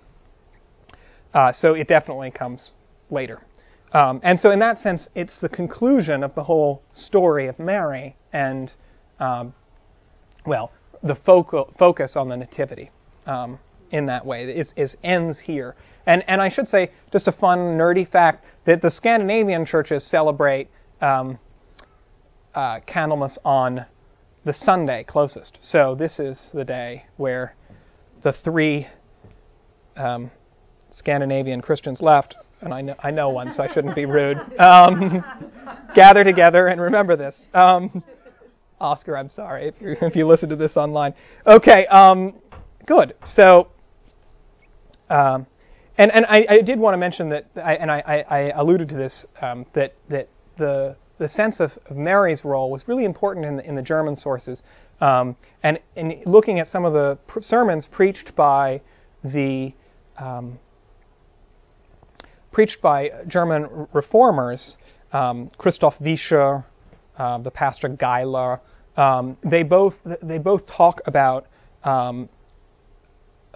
uh, 1.34 1.52
so 1.52 1.74
it 1.74 1.86
definitely 1.86 2.30
comes 2.30 2.70
later. 3.10 3.42
Um, 3.92 4.20
and 4.24 4.40
so, 4.40 4.52
in 4.52 4.58
that 4.60 4.78
sense, 4.78 5.10
it's 5.14 5.38
the 5.38 5.50
conclusion 5.50 6.22
of 6.22 6.34
the 6.34 6.44
whole 6.44 6.82
story 6.94 7.46
of 7.46 7.58
Mary, 7.58 8.16
and 8.32 8.72
um, 9.20 9.52
well, 10.46 10.70
the 11.02 11.14
focal, 11.14 11.72
focus 11.78 12.14
on 12.16 12.28
the 12.28 12.36
nativity 12.36 12.90
um, 13.26 13.58
in 13.90 14.06
that 14.06 14.24
way 14.24 14.44
is, 14.44 14.96
ends 15.02 15.40
here. 15.40 15.74
And 16.06 16.24
and 16.28 16.40
I 16.40 16.48
should 16.48 16.68
say, 16.68 16.90
just 17.12 17.28
a 17.28 17.32
fun 17.32 17.58
nerdy 17.78 18.08
fact 18.08 18.44
that 18.64 18.82
the 18.82 18.90
Scandinavian 18.90 19.66
churches 19.66 20.08
celebrate. 20.08 20.68
Um, 21.00 21.38
uh, 22.56 22.80
Candlemas 22.86 23.38
on 23.44 23.84
the 24.44 24.52
Sunday 24.52 25.04
closest. 25.04 25.58
So 25.62 25.94
this 25.94 26.18
is 26.18 26.50
the 26.54 26.64
day 26.64 27.04
where 27.18 27.54
the 28.24 28.32
three 28.32 28.88
um, 29.96 30.30
Scandinavian 30.90 31.60
Christians 31.60 32.00
left, 32.00 32.34
and 32.62 32.72
I 32.72 32.80
know, 32.80 32.94
I 32.98 33.10
know 33.10 33.28
one, 33.28 33.52
so 33.52 33.62
I 33.62 33.72
shouldn't 33.72 33.94
be 33.94 34.06
rude. 34.06 34.38
Um, 34.58 35.22
gather 35.94 36.24
together 36.24 36.68
and 36.68 36.80
remember 36.80 37.16
this. 37.16 37.48
Um, 37.52 38.02
Oscar, 38.80 39.16
I'm 39.16 39.30
sorry 39.30 39.68
if, 39.68 39.74
if, 39.80 40.16
you 40.16 40.26
listen 40.26 40.48
to 40.50 40.56
this 40.56 40.76
online. 40.76 41.14
Okay, 41.46 41.86
um, 41.86 42.34
good. 42.86 43.14
So, 43.34 43.68
um, 45.08 45.46
and 45.98 46.10
and 46.12 46.26
I, 46.26 46.46
I, 46.48 46.60
did 46.60 46.78
want 46.78 46.94
to 46.94 46.98
mention 46.98 47.30
that, 47.30 47.46
I, 47.56 47.74
and 47.76 47.90
I, 47.90 48.24
I, 48.28 48.60
alluded 48.60 48.88
to 48.90 48.96
this 48.96 49.24
um, 49.40 49.64
that 49.74 49.94
that 50.10 50.28
the 50.58 50.96
the 51.18 51.28
sense 51.28 51.60
of, 51.60 51.70
of, 51.86 51.96
Mary's 51.96 52.44
role 52.44 52.70
was 52.70 52.86
really 52.86 53.04
important 53.04 53.46
in 53.46 53.56
the, 53.56 53.66
in 53.66 53.74
the 53.74 53.82
German 53.82 54.14
sources. 54.14 54.62
Um, 55.00 55.36
and 55.62 55.78
in 55.94 56.22
looking 56.26 56.60
at 56.60 56.66
some 56.66 56.84
of 56.84 56.92
the 56.92 57.18
pr- 57.26 57.40
sermons 57.40 57.88
preached 57.90 58.36
by 58.36 58.82
the 59.24 59.72
um, 60.18 60.58
preached 62.52 62.80
by 62.82 63.10
German 63.26 63.86
reformers, 63.92 64.76
um, 65.12 65.50
Christoph 65.58 65.94
Vischer, 66.00 66.64
uh, 67.16 67.38
the 67.38 67.50
pastor 67.50 67.88
Geiler, 67.88 68.60
um, 68.96 69.36
they 69.44 69.62
both 69.62 69.94
they 70.22 70.38
both 70.38 70.66
talk 70.66 71.00
about 71.06 71.46
um, 71.84 72.28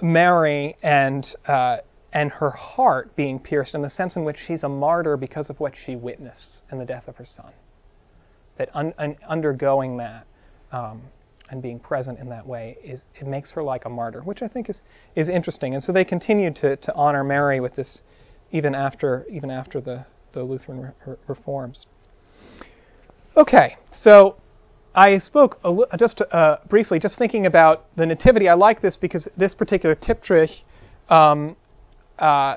Mary 0.02 0.76
and 0.82 1.26
uh, 1.46 1.78
and 2.12 2.30
her 2.30 2.50
heart 2.50 3.14
being 3.16 3.38
pierced 3.38 3.74
in 3.74 3.82
the 3.82 3.90
sense 3.90 4.16
in 4.16 4.24
which 4.24 4.36
she's 4.46 4.62
a 4.62 4.68
martyr 4.68 5.16
because 5.16 5.50
of 5.50 5.60
what 5.60 5.74
she 5.86 5.96
witnessed 5.96 6.62
in 6.70 6.78
the 6.78 6.84
death 6.84 7.06
of 7.06 7.16
her 7.16 7.24
son. 7.24 7.52
That 8.58 8.70
un, 8.74 8.92
un, 8.98 9.16
undergoing 9.28 9.96
that 9.98 10.26
um, 10.72 11.02
and 11.50 11.62
being 11.62 11.80
present 11.80 12.18
in 12.18 12.28
that 12.28 12.46
way 12.46 12.78
is 12.84 13.04
it 13.14 13.26
makes 13.26 13.50
her 13.52 13.62
like 13.62 13.84
a 13.84 13.88
martyr, 13.88 14.20
which 14.20 14.42
I 14.42 14.48
think 14.48 14.68
is 14.68 14.80
is 15.16 15.28
interesting. 15.28 15.74
And 15.74 15.82
so 15.82 15.92
they 15.92 16.04
continued 16.04 16.56
to, 16.56 16.76
to 16.76 16.94
honor 16.94 17.24
Mary 17.24 17.60
with 17.60 17.76
this 17.76 18.00
even 18.50 18.74
after 18.74 19.26
even 19.30 19.50
after 19.50 19.80
the 19.80 20.06
the 20.32 20.42
Lutheran 20.42 20.92
re- 21.06 21.16
reforms. 21.26 21.86
Okay, 23.36 23.76
so 23.96 24.36
I 24.94 25.18
spoke 25.18 25.60
just 25.98 26.20
uh, 26.32 26.56
briefly, 26.68 26.98
just 26.98 27.16
thinking 27.18 27.46
about 27.46 27.86
the 27.96 28.06
nativity. 28.06 28.48
I 28.48 28.54
like 28.54 28.82
this 28.82 28.96
because 28.96 29.28
this 29.36 29.54
particular 29.54 29.94
triptych 29.94 30.50
um, 31.08 31.56
uh, 32.18 32.56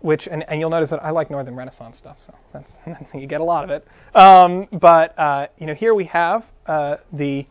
which 0.00 0.26
and, 0.26 0.44
and, 0.48 0.60
you'll 0.60 0.70
notice 0.70 0.90
that 0.90 1.02
I 1.02 1.10
like 1.10 1.30
Northern 1.30 1.54
Renaissance 1.54 1.96
stuff, 1.96 2.16
so 2.26 2.34
that's, 2.52 2.70
you 3.14 3.26
get 3.26 3.40
a 3.40 3.44
lot 3.44 3.64
of 3.64 3.70
it. 3.70 3.86
Um, 4.14 4.68
but 4.72 5.18
uh, 5.18 5.46
you 5.58 5.66
know, 5.66 5.74
here 5.74 5.94
we 5.94 6.06
have 6.06 6.44
uh, 6.66 6.96
the 7.12 7.46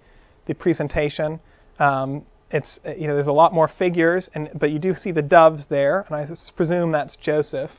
the 0.47 0.53
presentation. 0.53 1.39
Um, 1.79 2.25
it's 2.51 2.79
you 2.85 3.07
know, 3.07 3.15
there's 3.15 3.27
a 3.27 3.31
lot 3.31 3.53
more 3.53 3.69
figures, 3.79 4.29
and 4.35 4.49
but 4.53 4.71
you 4.71 4.79
do 4.79 4.93
see 4.93 5.11
the 5.11 5.21
doves 5.21 5.65
there, 5.69 6.05
and 6.09 6.15
I 6.15 6.27
presume 6.55 6.91
that's 6.91 7.15
Joseph. 7.15 7.71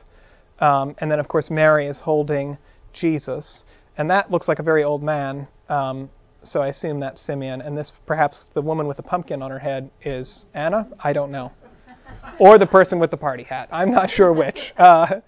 Um, 0.59 0.95
and 0.99 1.11
then 1.11 1.19
of 1.19 1.27
course 1.27 1.49
Mary 1.49 1.87
is 1.87 1.99
holding 1.99 2.57
Jesus, 2.93 3.63
and 3.97 4.09
that 4.09 4.31
looks 4.31 4.47
like 4.47 4.59
a 4.59 4.63
very 4.63 4.83
old 4.83 5.03
man. 5.03 5.47
Um, 5.69 6.09
so 6.43 6.61
I 6.61 6.67
assume 6.67 6.99
that's 6.99 7.25
Simeon, 7.25 7.61
and 7.61 7.77
this 7.77 7.91
perhaps 8.05 8.45
the 8.53 8.61
woman 8.61 8.87
with 8.87 8.97
the 8.97 9.03
pumpkin 9.03 9.41
on 9.41 9.49
her 9.49 9.59
head 9.59 9.89
is 10.03 10.45
Anna. 10.53 10.89
I 11.01 11.13
don't 11.13 11.31
know 11.31 11.51
or 12.39 12.57
the 12.57 12.65
person 12.65 12.99
with 12.99 13.11
the 13.11 13.17
party 13.17 13.43
hat. 13.43 13.69
I'm 13.71 13.91
not 13.91 14.09
sure 14.09 14.33
which. 14.33 14.59
Uh, 14.77 15.21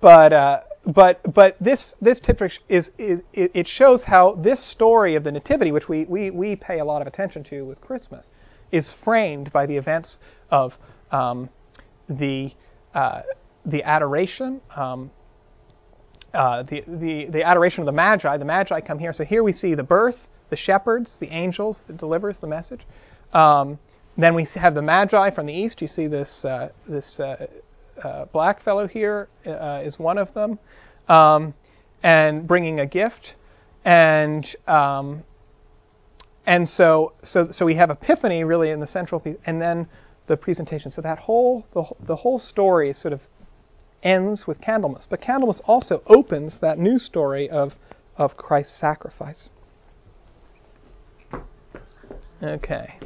but 0.00 0.32
uh, 0.32 0.60
but 0.86 1.20
but 1.34 1.56
this 1.60 1.94
this 2.00 2.20
triptych 2.20 2.52
is, 2.70 2.90
is 2.98 3.20
it 3.34 3.66
shows 3.66 4.02
how 4.04 4.34
this 4.34 4.72
story 4.72 5.14
of 5.14 5.24
the 5.24 5.30
nativity, 5.30 5.72
which 5.72 5.88
we, 5.90 6.06
we, 6.06 6.30
we 6.30 6.56
pay 6.56 6.78
a 6.78 6.84
lot 6.84 7.02
of 7.02 7.06
attention 7.06 7.44
to 7.44 7.66
with 7.66 7.80
Christmas, 7.82 8.28
is 8.72 8.94
framed 9.04 9.52
by 9.52 9.66
the 9.66 9.76
events 9.76 10.16
of 10.50 10.72
um, 11.12 11.50
the 12.08 12.52
uh, 12.94 13.22
the 13.66 13.82
adoration. 13.82 14.62
Um, 14.74 15.10
uh, 16.34 16.62
the, 16.62 16.82
the, 16.86 17.26
the 17.30 17.42
adoration 17.42 17.80
of 17.80 17.86
the 17.86 17.92
Magi. 17.92 18.36
The 18.36 18.44
Magi 18.44 18.80
come 18.80 18.98
here. 18.98 19.12
So 19.12 19.24
here 19.24 19.42
we 19.42 19.52
see 19.52 19.74
the 19.74 19.82
birth, 19.82 20.16
the 20.50 20.56
shepherds, 20.56 21.16
the 21.20 21.28
angels 21.28 21.78
that 21.86 21.96
delivers 21.96 22.36
the 22.40 22.46
message. 22.46 22.80
Um, 23.32 23.78
then 24.16 24.34
we 24.34 24.46
have 24.54 24.74
the 24.74 24.82
Magi 24.82 25.30
from 25.30 25.46
the 25.46 25.52
east. 25.52 25.80
You 25.80 25.88
see 25.88 26.06
this 26.06 26.44
uh, 26.44 26.70
this 26.88 27.18
uh, 27.18 27.46
uh, 28.02 28.24
black 28.26 28.62
fellow 28.62 28.86
here 28.86 29.28
is 29.44 29.98
one 29.98 30.18
of 30.18 30.32
them, 30.34 30.58
um, 31.08 31.54
and 32.02 32.46
bringing 32.46 32.80
a 32.80 32.86
gift, 32.86 33.34
and 33.84 34.44
um, 34.66 35.22
and 36.46 36.68
so 36.68 37.12
so 37.22 37.48
so 37.50 37.64
we 37.64 37.76
have 37.76 37.90
Epiphany 37.90 38.44
really 38.44 38.70
in 38.70 38.80
the 38.80 38.86
central 38.86 39.20
piece, 39.20 39.36
and 39.46 39.60
then 39.60 39.88
the 40.26 40.36
presentation. 40.36 40.90
So 40.90 41.00
that 41.02 41.18
whole 41.18 41.64
the, 41.72 41.84
the 42.06 42.16
whole 42.16 42.38
story 42.38 42.92
sort 42.92 43.12
of 43.12 43.20
ends 44.02 44.46
with 44.46 44.60
Candlemas, 44.60 45.06
but 45.08 45.20
Candlemas 45.20 45.60
also 45.64 46.02
opens 46.06 46.58
that 46.60 46.78
new 46.78 46.98
story 46.98 47.48
of 47.48 47.72
of 48.16 48.36
Christ's 48.36 48.78
sacrifice. 48.78 49.48
Okay. 52.42 52.98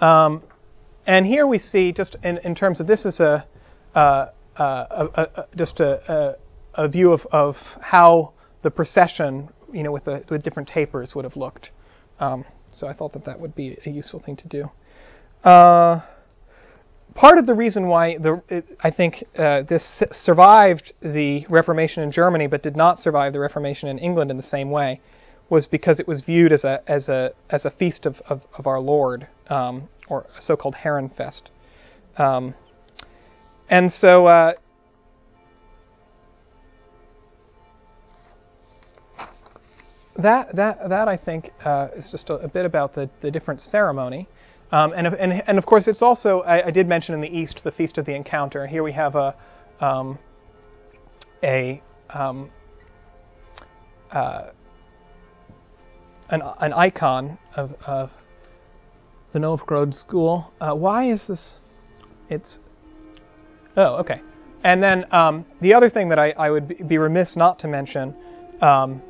Um, 0.00 0.42
and 1.06 1.26
here 1.26 1.46
we 1.46 1.58
see, 1.58 1.92
just 1.92 2.16
in, 2.22 2.38
in 2.38 2.54
terms 2.54 2.80
of 2.80 2.86
this 2.86 3.04
is 3.04 3.20
a, 3.20 3.46
uh, 3.94 4.26
uh, 4.56 5.44
just 5.56 5.80
a, 5.80 6.36
a, 6.74 6.88
view 6.88 7.12
of, 7.12 7.20
of 7.32 7.56
how 7.80 8.32
the 8.62 8.70
procession, 8.70 9.48
you 9.72 9.82
know, 9.82 9.92
with 9.92 10.04
the 10.04 10.24
with 10.30 10.42
different 10.42 10.68
tapers 10.68 11.14
would 11.14 11.24
have 11.24 11.36
looked. 11.36 11.70
Um, 12.18 12.44
so 12.72 12.86
I 12.86 12.92
thought 12.92 13.12
that 13.14 13.24
that 13.24 13.40
would 13.40 13.54
be 13.54 13.78
a 13.84 13.90
useful 13.90 14.20
thing 14.20 14.36
to 14.36 14.48
do. 14.48 14.70
Part 17.14 17.38
of 17.38 17.46
the 17.46 17.54
reason 17.54 17.88
why 17.88 18.18
the, 18.18 18.42
it, 18.48 18.64
I 18.80 18.90
think 18.90 19.24
uh, 19.36 19.62
this 19.62 20.02
survived 20.12 20.92
the 21.02 21.44
Reformation 21.48 22.02
in 22.02 22.12
Germany 22.12 22.46
but 22.46 22.62
did 22.62 22.76
not 22.76 22.98
survive 22.98 23.32
the 23.32 23.40
Reformation 23.40 23.88
in 23.88 23.98
England 23.98 24.30
in 24.30 24.36
the 24.36 24.42
same 24.42 24.70
way 24.70 25.00
was 25.50 25.66
because 25.66 25.98
it 25.98 26.06
was 26.06 26.22
viewed 26.22 26.52
as 26.52 26.64
a 26.64 26.80
as 26.86 27.08
a 27.08 27.32
as 27.50 27.64
a 27.64 27.70
feast 27.72 28.06
of 28.06 28.16
of, 28.28 28.42
of 28.56 28.66
our 28.66 28.78
Lord, 28.80 29.26
um, 29.48 29.88
or 30.08 30.26
a 30.38 30.42
so-called 30.42 30.76
Herrenfest, 30.76 31.42
um, 32.16 32.54
and 33.68 33.90
so. 33.90 34.26
Uh, 34.26 34.52
that 40.16 40.54
that 40.54 40.88
that 40.88 41.08
I 41.08 41.16
think 41.16 41.50
uh, 41.64 41.88
is 41.96 42.08
just 42.10 42.30
a, 42.30 42.34
a, 42.34 42.48
bit 42.48 42.66
about 42.66 42.94
the, 42.94 43.08
the 43.22 43.30
different 43.30 43.60
ceremony, 43.60 44.28
um, 44.72 44.92
and, 44.96 45.06
and 45.06 45.42
and 45.46 45.58
of 45.58 45.66
course 45.66 45.88
it's 45.88 46.02
also 46.02 46.40
I, 46.40 46.66
I, 46.68 46.70
did 46.70 46.86
mention 46.86 47.14
in 47.14 47.20
the 47.20 47.28
East 47.28 47.60
the 47.64 47.72
Feast 47.72 47.98
of 47.98 48.06
the 48.06 48.14
Encounter, 48.14 48.66
here 48.66 48.82
we 48.82 48.92
have 48.92 49.14
a 49.16 49.34
um, 49.80 50.18
a 51.42 51.82
um, 52.10 52.50
uh, 54.12 54.50
an, 56.30 56.42
an 56.60 56.72
icon 56.72 57.38
of, 57.56 57.72
of 57.86 58.10
the 59.32 59.38
Novgorod 59.38 59.94
school. 59.94 60.52
Uh, 60.60 60.74
why 60.74 61.10
is 61.10 61.26
this? 61.28 61.54
It's 62.28 62.58
oh 63.76 63.96
okay. 63.96 64.20
And 64.62 64.82
then 64.82 65.06
um, 65.12 65.46
the 65.62 65.72
other 65.72 65.88
thing 65.88 66.10
that 66.10 66.18
I, 66.18 66.30
I, 66.32 66.50
would 66.50 66.86
be 66.86 66.98
remiss 66.98 67.34
not 67.34 67.58
to 67.60 67.68
mention 67.68 68.14
um, 68.60 69.00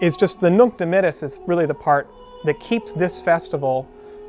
is 0.00 0.16
just 0.18 0.40
the 0.40 0.48
Nunc 0.48 0.78
Dimittis 0.78 1.22
is 1.22 1.34
really 1.46 1.66
the 1.66 1.74
part 1.74 2.08
that 2.46 2.54
keeps 2.60 2.92
this 2.94 3.20
festival 3.22 3.86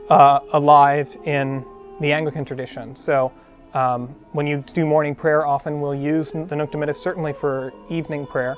uh, 0.10 0.40
alive 0.54 1.08
in 1.26 1.66
the 2.02 2.12
Anglican 2.12 2.46
tradition. 2.46 2.96
So 2.96 3.32
um, 3.74 4.16
when 4.32 4.48
you 4.48 4.64
do 4.74 4.86
morning 4.86 5.16
prayer, 5.16 5.46
often 5.46 5.82
we'll 5.82 5.96
use 5.96 6.32
the 6.34 6.56
Nunc 6.56 6.72
Dimittis, 6.72 6.96
certainly 6.96 7.34
for 7.40 7.72
evening 7.90 8.26
prayer. 8.26 8.56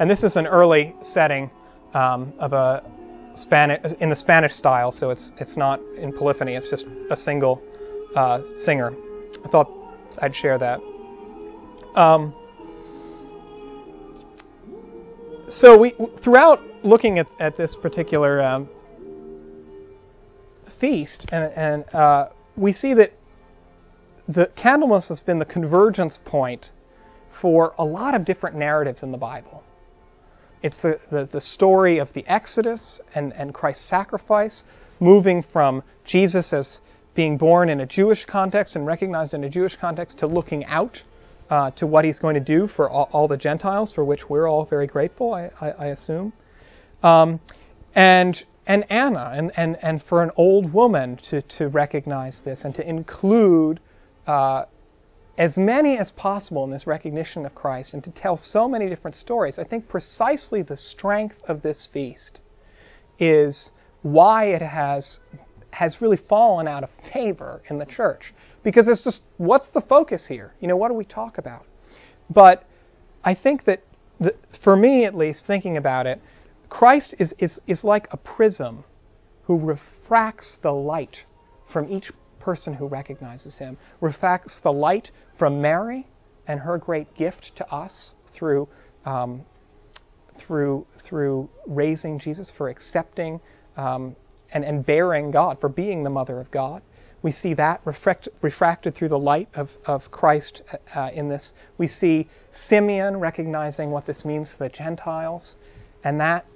And 0.00 0.10
this 0.10 0.22
is 0.22 0.36
an 0.36 0.46
early 0.46 0.94
setting 1.02 1.50
um, 1.94 2.32
of 2.38 2.52
a 2.52 2.82
Spanish 3.34 3.80
in 4.00 4.10
the 4.10 4.16
Spanish 4.16 4.52
style, 4.52 4.90
so 4.90 5.10
it's 5.10 5.30
it's 5.38 5.56
not 5.56 5.80
in 5.96 6.12
polyphony. 6.12 6.54
It's 6.54 6.70
just 6.70 6.84
a 7.10 7.16
single 7.16 7.62
uh, 8.16 8.40
singer. 8.64 8.92
I 9.44 9.48
thought 9.48 9.70
I'd 10.20 10.34
share 10.34 10.58
that. 10.58 10.80
Um, 11.94 12.34
so 15.50 15.78
we 15.78 15.94
throughout 16.22 16.60
looking 16.84 17.18
at, 17.18 17.28
at 17.40 17.56
this 17.56 17.76
particular 17.80 18.42
um, 18.42 18.68
feast, 20.80 21.26
and, 21.30 21.52
and 21.54 21.94
uh, 21.94 22.28
we 22.56 22.72
see 22.72 22.94
that 22.94 23.12
the 24.28 24.50
Candlemas 24.56 25.08
has 25.08 25.20
been 25.20 25.38
the 25.38 25.44
convergence 25.44 26.18
point 26.24 26.66
for 27.40 27.74
a 27.78 27.84
lot 27.84 28.14
of 28.14 28.24
different 28.24 28.56
narratives 28.56 29.02
in 29.02 29.12
the 29.12 29.18
Bible. 29.18 29.62
It's 30.62 30.76
the, 30.82 30.98
the, 31.10 31.28
the 31.32 31.40
story 31.40 31.98
of 31.98 32.08
the 32.14 32.26
Exodus 32.26 33.00
and, 33.14 33.32
and 33.32 33.54
Christ's 33.54 33.88
sacrifice, 33.88 34.62
moving 35.00 35.44
from 35.52 35.82
Jesus 36.04 36.52
as 36.52 36.78
being 37.14 37.36
born 37.36 37.68
in 37.68 37.80
a 37.80 37.86
Jewish 37.86 38.24
context 38.26 38.76
and 38.76 38.86
recognized 38.86 39.34
in 39.34 39.44
a 39.44 39.50
Jewish 39.50 39.76
context 39.80 40.18
to 40.18 40.26
looking 40.26 40.64
out 40.66 40.98
uh, 41.50 41.70
to 41.72 41.86
what 41.86 42.04
he's 42.04 42.18
going 42.18 42.34
to 42.34 42.40
do 42.40 42.68
for 42.68 42.90
all, 42.90 43.08
all, 43.12 43.28
the 43.28 43.36
Gentiles, 43.36 43.92
for 43.92 44.04
which 44.04 44.28
we're 44.28 44.48
all 44.48 44.66
very 44.66 44.86
grateful, 44.86 45.32
I, 45.32 45.50
I, 45.60 45.70
I 45.70 45.86
assume. 45.86 46.32
Um, 47.02 47.40
and 47.94 48.36
and 48.68 48.84
Anna, 48.90 49.32
and, 49.34 49.50
and, 49.56 49.78
and 49.82 50.02
for 50.02 50.22
an 50.22 50.30
old 50.36 50.74
woman 50.74 51.18
to, 51.30 51.40
to 51.56 51.68
recognize 51.68 52.42
this 52.44 52.64
and 52.64 52.74
to 52.74 52.86
include 52.86 53.80
uh, 54.26 54.66
as 55.38 55.56
many 55.56 55.96
as 55.96 56.12
possible 56.12 56.64
in 56.64 56.70
this 56.70 56.86
recognition 56.86 57.46
of 57.46 57.54
Christ 57.54 57.94
and 57.94 58.04
to 58.04 58.10
tell 58.10 58.36
so 58.36 58.68
many 58.68 58.90
different 58.90 59.16
stories. 59.16 59.58
I 59.58 59.64
think 59.64 59.88
precisely 59.88 60.60
the 60.60 60.76
strength 60.76 61.36
of 61.48 61.62
this 61.62 61.88
feast 61.92 62.40
is 63.18 63.70
why 64.02 64.46
it 64.46 64.62
has 64.62 65.18
has 65.70 65.98
really 66.00 66.16
fallen 66.16 66.66
out 66.66 66.82
of 66.82 66.90
favor 67.12 67.62
in 67.68 67.78
the 67.78 67.84
church 67.86 68.32
because 68.64 68.88
it's 68.88 69.04
just 69.04 69.20
what's 69.36 69.70
the 69.70 69.80
focus 69.80 70.26
here? 70.28 70.52
You 70.60 70.68
know, 70.68 70.76
what 70.76 70.88
do 70.88 70.94
we 70.94 71.04
talk 71.04 71.38
about? 71.38 71.64
But 72.28 72.64
I 73.22 73.34
think 73.34 73.64
that 73.64 73.82
the, 74.18 74.34
for 74.64 74.76
me 74.76 75.04
at 75.04 75.14
least 75.14 75.46
thinking 75.46 75.76
about 75.76 76.06
it, 76.06 76.20
Christ 76.68 77.14
is, 77.18 77.32
is, 77.38 77.58
is 77.66 77.84
like 77.84 78.08
a 78.10 78.16
prism 78.16 78.84
who 79.44 79.58
refracts 79.58 80.56
the 80.62 80.70
light 80.70 81.16
from 81.72 81.90
each 81.90 82.12
person 82.40 82.74
who 82.74 82.86
recognizes 82.86 83.56
him, 83.58 83.76
refracts 84.00 84.58
the 84.62 84.70
light 84.70 85.10
from 85.38 85.60
Mary 85.60 86.06
and 86.46 86.60
her 86.60 86.78
great 86.78 87.14
gift 87.14 87.52
to 87.56 87.74
us 87.74 88.12
through, 88.34 88.68
um, 89.04 89.42
through, 90.46 90.86
through 91.06 91.48
raising 91.66 92.18
Jesus, 92.18 92.50
for 92.56 92.68
accepting 92.68 93.40
um, 93.76 94.16
and, 94.52 94.64
and 94.64 94.84
bearing 94.84 95.30
God, 95.30 95.58
for 95.60 95.68
being 95.68 96.02
the 96.02 96.10
mother 96.10 96.40
of 96.40 96.50
God. 96.50 96.82
We 97.20 97.32
see 97.32 97.54
that 97.54 97.80
refract, 97.84 98.28
refracted 98.42 98.94
through 98.94 99.08
the 99.08 99.18
light 99.18 99.48
of, 99.54 99.68
of 99.84 100.02
Christ 100.10 100.62
uh, 100.94 101.10
in 101.12 101.28
this. 101.28 101.52
We 101.76 101.88
see 101.88 102.28
Simeon 102.52 103.18
recognizing 103.18 103.90
what 103.90 104.06
this 104.06 104.24
means 104.24 104.50
to 104.50 104.58
the 104.58 104.68
Gentiles, 104.68 105.56
and 106.04 106.20
that 106.20 106.46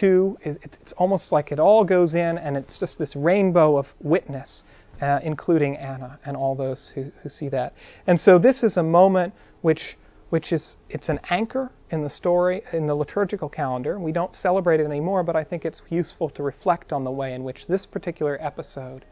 is 0.00 0.56
it's 0.62 0.92
almost 0.96 1.32
like 1.32 1.52
it 1.52 1.58
all 1.58 1.84
goes 1.84 2.14
in, 2.14 2.38
and 2.38 2.56
it's 2.56 2.78
just 2.78 2.98
this 2.98 3.14
rainbow 3.16 3.76
of 3.76 3.86
witness 4.00 4.62
uh, 5.02 5.18
including 5.22 5.76
Anna 5.76 6.18
and 6.24 6.36
all 6.36 6.54
those 6.54 6.92
who, 6.94 7.10
who 7.22 7.28
see 7.28 7.48
that. 7.48 7.74
And 8.06 8.18
so 8.18 8.38
this 8.38 8.62
is 8.62 8.76
a 8.76 8.82
moment 8.82 9.34
which 9.60 9.96
which 10.30 10.50
is 10.50 10.76
it's 10.88 11.10
an 11.10 11.20
anchor 11.28 11.70
in 11.90 12.02
the 12.02 12.08
story 12.08 12.62
in 12.72 12.86
the 12.86 12.94
liturgical 12.94 13.50
calendar. 13.50 13.98
We 13.98 14.12
don't 14.12 14.32
celebrate 14.32 14.80
it 14.80 14.86
anymore, 14.86 15.22
but 15.24 15.36
I 15.36 15.44
think 15.44 15.66
it's 15.66 15.82
useful 15.90 16.30
to 16.30 16.42
reflect 16.42 16.90
on 16.90 17.04
the 17.04 17.10
way 17.10 17.34
in 17.34 17.44
which 17.44 17.66
this 17.68 17.84
particular 17.84 18.38
episode 18.40 19.04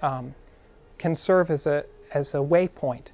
um, 0.00 0.34
can 0.98 1.16
serve 1.16 1.50
as 1.50 1.66
a 1.66 1.84
as 2.14 2.34
a 2.34 2.38
waypoint 2.38 3.08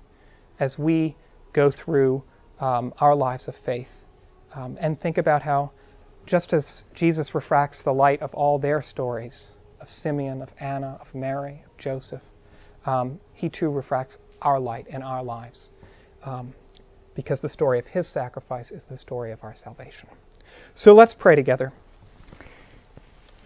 as 0.59 0.77
we 0.79 1.17
go 1.53 1.71
through 1.71 2.23
um, 2.61 2.93
our 2.99 3.15
lives 3.15 3.47
of 3.49 3.55
faith 3.65 3.89
um, 4.55 4.77
and 4.81 5.01
think 5.01 5.17
about 5.17 5.43
how 5.43 5.71
just 6.27 6.53
as 6.53 6.83
Jesus 6.95 7.35
refracts 7.35 7.81
the 7.85 7.93
light 7.93 8.21
of 8.21 8.35
all 8.35 8.59
their 8.59 8.83
stories 8.83 9.53
of 9.81 9.89
Simeon, 9.89 10.43
of 10.43 10.49
Anna, 10.59 10.99
of 11.01 11.15
Mary, 11.15 11.63
of 11.65 11.77
Joseph, 11.79 12.23
um, 12.85 13.21
he 13.33 13.49
too 13.49 13.71
refracts 13.71 14.19
our 14.43 14.59
light 14.59 14.87
in 14.89 15.03
our 15.03 15.23
lives. 15.23 15.69
Um, 16.25 16.55
because 17.17 17.41
the 17.41 17.49
story 17.49 17.79
of 17.79 17.87
his 17.87 18.07
sacrifice 18.13 18.71
is 18.71 18.85
the 18.89 18.99
story 18.99 19.33
of 19.33 19.43
our 19.43 19.55
salvation. 19.55 20.09
So 20.75 20.93
let's 20.93 21.15
pray 21.19 21.35
together. 21.35 21.73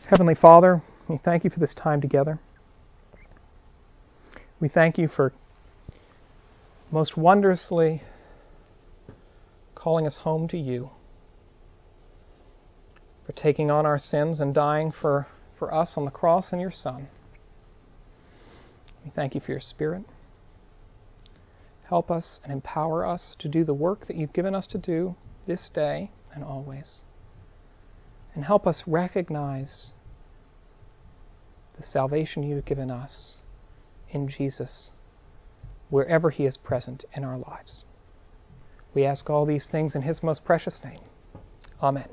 Heavenly 0.08 0.34
Father, 0.34 0.82
we 1.08 1.18
thank 1.24 1.44
you 1.44 1.50
for 1.50 1.60
this 1.60 1.74
time 1.74 2.00
together. 2.00 2.40
We 4.60 4.68
thank 4.68 4.98
you 4.98 5.08
for 5.08 5.32
most 6.90 7.16
wondrously 7.16 8.02
calling 9.76 10.06
us 10.06 10.18
home 10.22 10.48
to 10.48 10.58
you, 10.58 10.90
for 13.30 13.36
taking 13.36 13.70
on 13.70 13.86
our 13.86 13.98
sins 13.98 14.40
and 14.40 14.52
dying 14.54 14.90
for 14.90 15.28
for 15.56 15.72
us 15.72 15.92
on 15.96 16.04
the 16.04 16.10
cross 16.10 16.48
and 16.50 16.60
your 16.60 16.72
Son. 16.72 17.06
We 19.04 19.12
thank 19.14 19.34
you 19.34 19.40
for 19.40 19.52
your 19.52 19.60
Spirit. 19.60 20.02
Help 21.88 22.10
us 22.10 22.40
and 22.42 22.52
empower 22.52 23.06
us 23.06 23.36
to 23.38 23.48
do 23.48 23.62
the 23.62 23.74
work 23.74 24.06
that 24.06 24.16
you've 24.16 24.32
given 24.32 24.54
us 24.54 24.66
to 24.68 24.78
do 24.78 25.14
this 25.46 25.70
day 25.72 26.10
and 26.34 26.42
always. 26.42 27.00
And 28.34 28.44
help 28.44 28.66
us 28.66 28.82
recognize 28.86 29.88
the 31.76 31.84
salvation 31.84 32.42
you've 32.42 32.64
given 32.64 32.90
us 32.90 33.34
in 34.10 34.28
Jesus 34.28 34.90
wherever 35.88 36.30
he 36.30 36.46
is 36.46 36.56
present 36.56 37.04
in 37.14 37.22
our 37.22 37.38
lives. 37.38 37.84
We 38.94 39.04
ask 39.04 39.28
all 39.28 39.46
these 39.46 39.68
things 39.70 39.94
in 39.94 40.02
his 40.02 40.22
most 40.22 40.44
precious 40.44 40.80
name. 40.82 41.00
Amen. 41.82 42.08